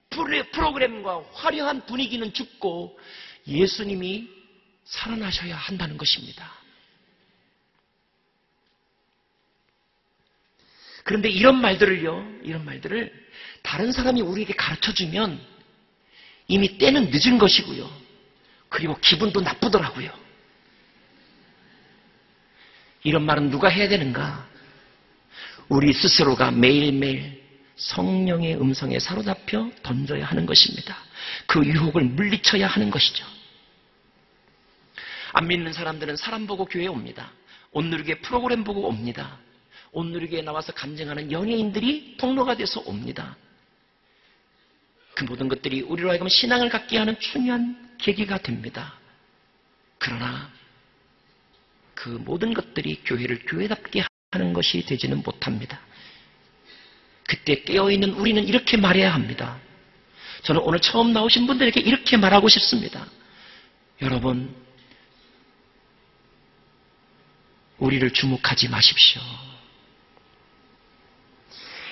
프로그램과 0.10 1.24
화려한 1.34 1.86
분위기는 1.86 2.32
죽고 2.32 2.98
예수님이 3.48 4.28
살아나셔야 4.86 5.56
한다는 5.56 5.98
것입니다. 5.98 6.54
그런데 11.04 11.30
이런 11.30 11.62
말들을요, 11.62 12.40
이런 12.44 12.66
말들을 12.66 13.28
다른 13.62 13.92
사람이 13.92 14.22
우리에게 14.22 14.54
가르쳐 14.56 14.94
주면 14.94 15.40
이미 16.48 16.78
때는 16.78 17.12
늦은 17.12 17.38
것이고요. 17.38 17.90
그리고 18.70 18.98
기분도 19.00 19.42
나쁘더라고요. 19.42 20.25
이런 23.06 23.24
말은 23.24 23.52
누가 23.52 23.70
해야 23.70 23.88
되는가? 23.88 24.46
우리 25.70 25.94
스스로가 25.94 26.50
매일매일 26.50 27.40
성령의 27.76 28.60
음성에 28.60 29.00
사로잡혀 29.00 29.70
던져야 29.84 30.26
하는 30.26 30.46
것입니다. 30.48 30.98
그 31.46 31.64
유혹을 31.64 32.04
물리쳐야 32.04 32.68
하는 32.68 32.90
것이죠. 32.90 33.24
안 35.34 35.48
믿는 35.48 35.72
사람들은 35.72 36.16
사람 36.16 36.48
보고 36.48 36.66
교회에 36.66 36.88
옵니다. 36.88 37.32
온누리교회 37.72 38.22
프로그램 38.22 38.64
보고 38.64 38.88
옵니다. 38.88 39.38
온누리교회에 39.92 40.42
나와서 40.42 40.74
감정하는 40.74 41.32
연예인들이 41.32 42.16
통로가 42.18 42.56
돼서 42.56 42.82
옵니다. 42.86 43.38
그 45.14 45.26
모든 45.26 45.48
것들이 45.48 45.82
우리로 45.82 46.10
하여금 46.10 46.28
신앙을 46.28 46.70
갖게 46.70 46.98
하는 46.98 47.20
중요한 47.20 47.96
계기가 48.00 48.40
됩니다. 48.40 48.96
그러나 50.00 50.50
그 51.96 52.10
모든 52.10 52.54
것들이 52.54 53.02
교회를 53.06 53.46
교회답게 53.48 54.04
하는 54.32 54.54
것이 54.54 54.86
되지는 54.86 55.24
못합니다. 55.24 55.80
그때 57.28 57.64
깨어있는 57.64 58.12
우리는 58.12 58.46
이렇게 58.48 58.78
말해야 58.78 59.14
합니다. 59.14 59.60
저는 60.44 60.62
오늘 60.62 60.80
처음 60.80 61.12
나오신 61.12 61.48
분들에게 61.48 61.80
이렇게 61.80 62.18
말하고 62.18 62.50
싶습니다. 62.50 63.08
여러분, 64.02 64.54
우리를 67.80 68.12
주목하지 68.12 68.70
마십시오. 68.70 69.22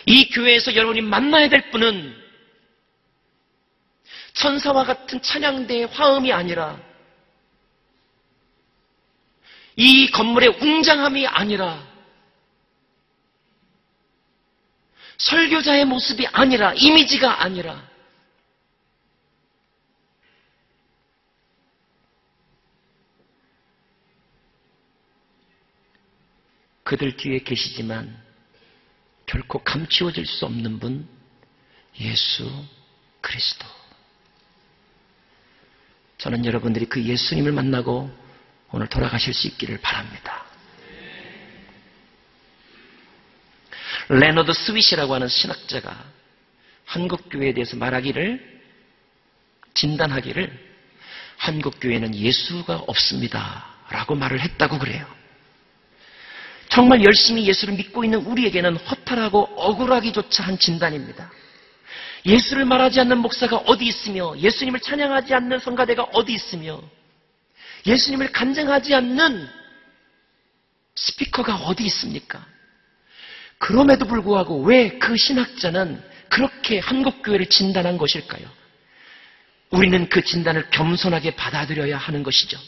이 0.06 0.30
교회에서 0.30 0.76
여러분이 0.76 1.02
만나야 1.02 1.50
될 1.50 1.72
분은 1.72 2.22
천사와 4.34 4.84
같은 4.84 5.22
찬양대의 5.22 5.88
화음이 5.88 6.32
아니라 6.32 6.80
이 9.76 10.10
건물의 10.12 10.50
웅장함이 10.62 11.28
아니라 11.28 11.82
설교자의 15.18 15.86
모습이 15.86 16.28
아니라 16.28 16.74
이미지가 16.74 17.44
아니라 17.44 17.94
그들 26.84 27.16
뒤에 27.18 27.40
계시지만 27.40 28.22
결코 29.26 29.64
감추어질 29.64 30.26
수 30.26 30.46
없는 30.46 30.80
분 30.80 31.08
예수 32.00 32.50
그리스도. 33.22 33.66
저는 36.18 36.46
여러분들이 36.46 36.86
그 36.86 37.04
예수님을 37.04 37.52
만나고 37.52 38.12
오늘 38.74 38.88
돌아가실 38.88 39.36
수 39.36 39.48
있기를 39.48 39.78
바랍니다. 39.78 40.44
레너드 44.10 44.52
스윗이라고 44.52 45.14
하는 45.14 45.28
신학자가 45.28 46.04
한국교회에 46.86 47.54
대해서 47.54 47.78
말하기를 47.78 48.62
진단하기를 49.76 50.74
한국교회는 51.38 52.16
예수가 52.16 52.76
없습니다. 52.88 53.66
라고 53.90 54.16
말을 54.16 54.42
했다고 54.42 54.80
그래요. 54.80 55.06
정말 56.70 57.04
열심히 57.04 57.46
예수를 57.46 57.76
믿고 57.76 58.04
있는 58.04 58.26
우리에게는 58.26 58.78
허탈하고 58.78 59.54
억울하기조차 59.56 60.44
한 60.44 60.58
진단입니다. 60.58 61.32
예수를 62.26 62.66
말하지 62.66 63.02
않는 63.02 63.20
목사가 63.20 63.58
어디 63.58 63.86
있으며 63.86 64.36
예수님을 64.36 64.80
찬양하지 64.80 65.36
않는 65.36 65.60
성가대가 65.60 66.04
어디 66.14 66.34
있으며 66.34 66.82
예수님을 67.86 68.32
간증하지 68.32 68.94
않는 68.96 69.50
스피커가 70.96 71.56
어디 71.56 71.86
있습니까? 71.86 72.46
그럼에도 73.58 74.06
불구하고 74.06 74.62
왜 74.62 75.00
그 75.00 75.18
신학자는 75.18 76.02
그렇게 76.30 76.80
한국교회를 76.80 77.48
진단한 77.48 77.98
것일까요? 77.98 78.50
우리는 79.70 80.08
그 80.10 80.24
진단을 80.24 80.70
겸손하게 80.70 81.36
받아들여야 81.36 81.98
하는 81.98 82.24
것이죠. 82.24 82.60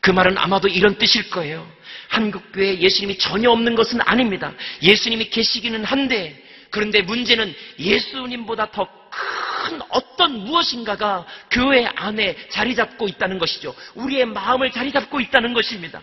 그 0.00 0.10
말은 0.10 0.36
아마도 0.36 0.68
이런 0.68 0.98
뜻일 0.98 1.30
거예요. 1.30 1.70
한국교회에 2.08 2.80
예수님이 2.80 3.18
전혀 3.18 3.50
없는 3.50 3.74
것은 3.74 4.00
아닙니다. 4.02 4.52
예수님이 4.82 5.30
계시기는 5.30 5.84
한데 5.84 6.42
그런데 6.70 7.02
문제는 7.02 7.54
예수님보다 7.78 8.70
더 8.72 8.88
큰 9.72 9.80
어떤 9.88 10.44
무엇인가가 10.44 11.26
교회 11.50 11.86
안에 11.86 12.48
자리 12.50 12.74
잡고 12.74 13.08
있다는 13.08 13.38
것이죠. 13.38 13.74
우리의 13.94 14.26
마음을 14.26 14.70
자리 14.70 14.92
잡고 14.92 15.20
있다는 15.20 15.54
것입니다. 15.54 16.02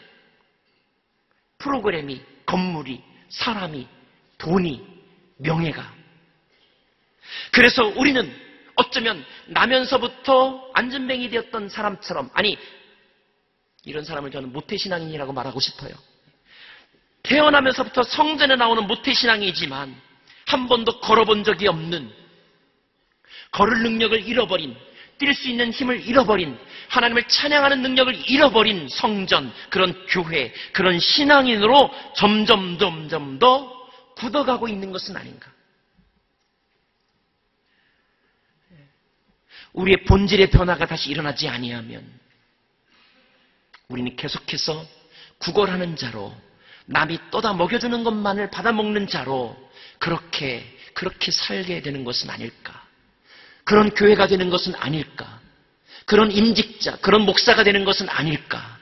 프로그램이, 1.60 2.22
건물이, 2.46 3.04
사람이, 3.30 3.88
돈이, 4.40 4.84
명예가. 5.38 5.94
그래서 7.52 7.86
우리는 7.86 8.34
어쩌면 8.76 9.24
나면서부터 9.48 10.72
안전뱅이 10.74 11.30
되었던 11.30 11.70
사람처럼 11.70 12.32
아니 12.34 12.58
이런 13.86 14.04
사람을 14.04 14.32
저는 14.32 14.52
모태신앙인이라고 14.52 15.32
말하고 15.32 15.60
싶어요. 15.60 15.92
태어나면서부터 17.22 18.02
성전에 18.04 18.56
나오는 18.56 18.88
모태신앙이지만 18.88 19.96
한 20.48 20.68
번도 20.68 21.02
걸어본 21.02 21.44
적이 21.44 21.68
없는 21.68 22.19
걸을 23.52 23.84
능력을 23.84 24.28
잃어버린 24.28 24.76
뛸 25.20 25.34
수 25.34 25.50
있는 25.50 25.72
힘을 25.72 26.06
잃어버린 26.08 26.58
하나님을 26.88 27.28
찬양하는 27.28 27.82
능력을 27.82 28.30
잃어버린 28.30 28.88
성전 28.90 29.52
그런 29.70 29.94
교회 30.08 30.54
그런 30.72 31.00
신앙인으로 31.00 31.92
점점 32.16 32.78
점점 32.78 33.38
더 33.38 33.78
굳어가고 34.16 34.68
있는 34.68 34.92
것은 34.92 35.16
아닌가 35.16 35.52
우리의 39.74 40.04
본질의 40.06 40.50
변화가 40.50 40.88
다시 40.88 41.10
일어나지 41.10 41.48
아니하면 41.48 42.04
우리는 43.88 44.16
계속해서 44.16 44.86
구걸하는 45.38 45.96
자로 45.96 46.36
남이 46.86 47.20
떠다 47.30 47.54
먹여주는 47.54 48.04
것만을 48.04 48.50
받아먹는 48.50 49.08
자로 49.08 49.56
그렇게 50.00 50.66
그렇게 50.94 51.32
살게 51.32 51.82
되는 51.82 52.04
것은 52.04 52.30
아닐까? 52.30 52.79
그런 53.70 53.92
교회가 53.92 54.26
되는 54.26 54.50
것은 54.50 54.74
아닐까? 54.74 55.40
그런 56.06 56.32
임직자, 56.32 56.98
그런 57.02 57.22
목사가 57.22 57.64
되는 57.64 57.86
것은 57.86 58.10
아닐까? 58.10 58.80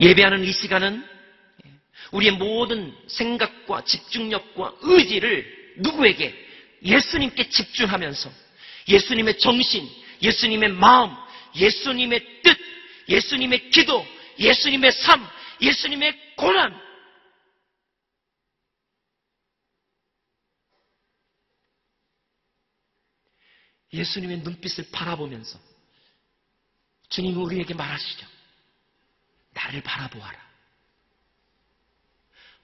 예배하는 0.00 0.42
이 0.42 0.50
시간은 0.50 1.06
우리의 2.10 2.32
모든 2.32 2.92
생각과 3.06 3.84
집중력과 3.84 4.74
의지를 4.80 5.76
누구에게? 5.76 6.34
예수님께 6.84 7.48
집중하면서 7.50 8.28
예수님의 8.88 9.38
정신, 9.38 9.88
예수님의 10.20 10.70
마음, 10.70 11.14
예수님의 11.54 12.42
뜻, 12.42 12.58
예수님의 13.08 13.70
기도, 13.70 14.04
예수님의 14.40 14.90
삶, 14.90 15.24
예수님의 15.62 16.34
고난. 16.34 16.82
예수님의 23.94 24.38
눈빛을 24.38 24.86
바라보면서 24.90 25.58
주님 27.08 27.40
우리에게 27.42 27.74
말하시죠. 27.74 28.26
나를 29.52 29.82
바라보아라. 29.82 30.44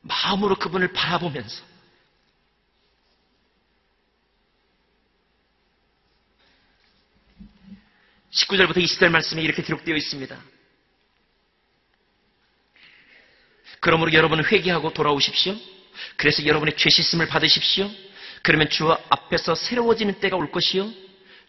마음으로 0.00 0.56
그분을 0.56 0.92
바라보면서 0.92 1.70
19절부터 8.32 8.78
20절 8.78 9.10
말씀에 9.10 9.42
이렇게 9.42 9.62
기록되어 9.62 9.94
있습니다. 9.96 10.40
그러므로 13.80 14.12
여러분은 14.12 14.44
회개하고 14.44 14.92
돌아오십시오. 14.92 15.56
그래서 16.16 16.44
여러분의 16.44 16.76
죄 16.76 16.90
씻음을 16.90 17.26
받으십시오. 17.28 17.90
그러면 18.42 18.68
주 18.70 18.90
앞에서 18.90 19.54
새로워지는 19.54 20.20
때가 20.20 20.36
올 20.36 20.50
것이요. 20.50 20.90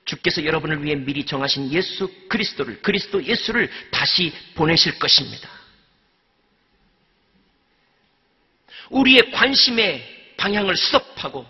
주께서 0.06 0.44
여러분을 0.44 0.84
위해 0.84 0.96
미리 0.96 1.26
정하신 1.26 1.72
예수 1.72 2.10
그리스도를, 2.28 2.82
그리스도 2.82 3.24
예수를 3.24 3.70
다시 3.92 4.34
보내실 4.56 5.00
것입니다. 5.00 5.50
우리의 8.90 9.32
관심의 9.32 10.36
방향을 10.38 10.76
스톱하고 10.76 11.46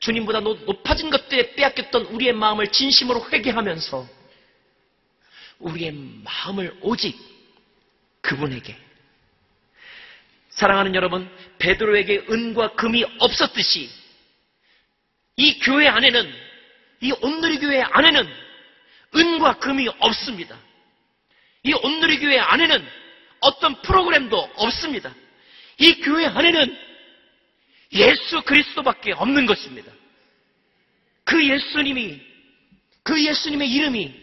주님보다 0.00 0.40
높아진 0.40 1.10
것들에 1.10 1.54
빼앗겼던 1.54 2.06
우리의 2.06 2.32
마음을 2.32 2.68
진심으로 2.68 3.30
회개하면서 3.30 4.08
우리의 5.58 5.92
마음을 6.24 6.76
오직 6.82 7.16
그분에게 8.20 8.76
사랑하는 10.50 10.94
여러분 10.94 11.28
베드로에게 11.58 12.26
은과 12.30 12.74
금이 12.74 13.04
없었듯이 13.18 13.90
이 15.36 15.58
교회 15.60 15.86
안에는 15.86 16.47
이 17.00 17.12
온누리 17.12 17.58
교회 17.58 17.80
안에는 17.80 18.28
은과 19.14 19.58
금이 19.58 19.88
없습니다. 19.98 20.58
이 21.62 21.72
온누리 21.72 22.18
교회 22.18 22.38
안에는 22.38 22.88
어떤 23.40 23.80
프로그램도 23.82 24.36
없습니다. 24.56 25.14
이 25.78 26.00
교회 26.00 26.26
안에는 26.26 26.88
예수 27.92 28.42
그리스도밖에 28.42 29.12
없는 29.12 29.46
것입니다. 29.46 29.90
그 31.24 31.46
예수님이, 31.46 32.20
그 33.02 33.24
예수님의 33.24 33.70
이름이, 33.70 34.14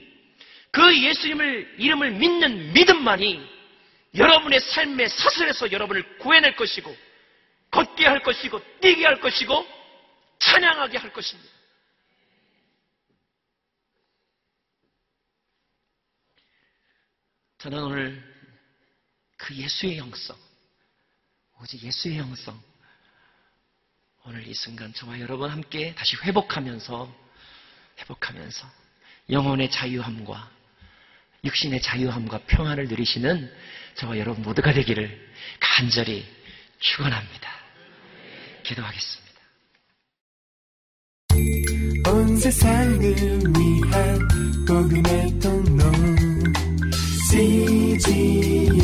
그 0.72 1.04
예수님을, 1.04 1.76
이름을 1.80 2.12
믿는 2.12 2.74
믿음만이 2.74 3.56
여러분의 4.16 4.60
삶의 4.60 5.10
사슬에서 5.10 5.72
여러분을 5.72 6.18
구해낼 6.18 6.56
것이고, 6.56 6.96
걷게 7.72 8.06
할 8.06 8.22
것이고, 8.22 8.62
뛰게 8.82 9.06
할 9.06 9.20
것이고, 9.20 9.68
찬양하게 10.40 10.98
할 10.98 11.14
것입니다. 11.14 11.55
저는 17.66 17.82
오늘 17.82 18.24
그 19.38 19.56
예수의 19.56 19.98
형성, 19.98 20.38
오직 21.60 21.82
예수의 21.82 22.18
형성, 22.18 22.62
오늘 24.24 24.48
이 24.48 24.54
순간 24.54 24.94
저와 24.94 25.20
여러분 25.20 25.50
함께 25.50 25.96
다시 25.96 26.16
회복하면서 26.18 27.12
회복하면서 27.98 28.70
영혼의 29.32 29.72
자유함과 29.72 30.52
육신의 31.44 31.82
자유함과 31.82 32.42
평안을 32.46 32.88
누리시는 32.88 33.52
저와 33.96 34.20
여러분 34.20 34.44
모두가 34.44 34.72
되기를 34.72 35.34
간절히 35.60 36.24
축원합니다. 36.78 37.50
기도하겠습니다. 38.62 39.42
온 42.12 42.38
세상을 42.38 43.02
위한 43.02 44.20
복음의 44.68 45.40
통로 45.40 46.15
CGM 47.36 48.80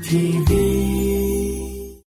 TV 0.00 1.01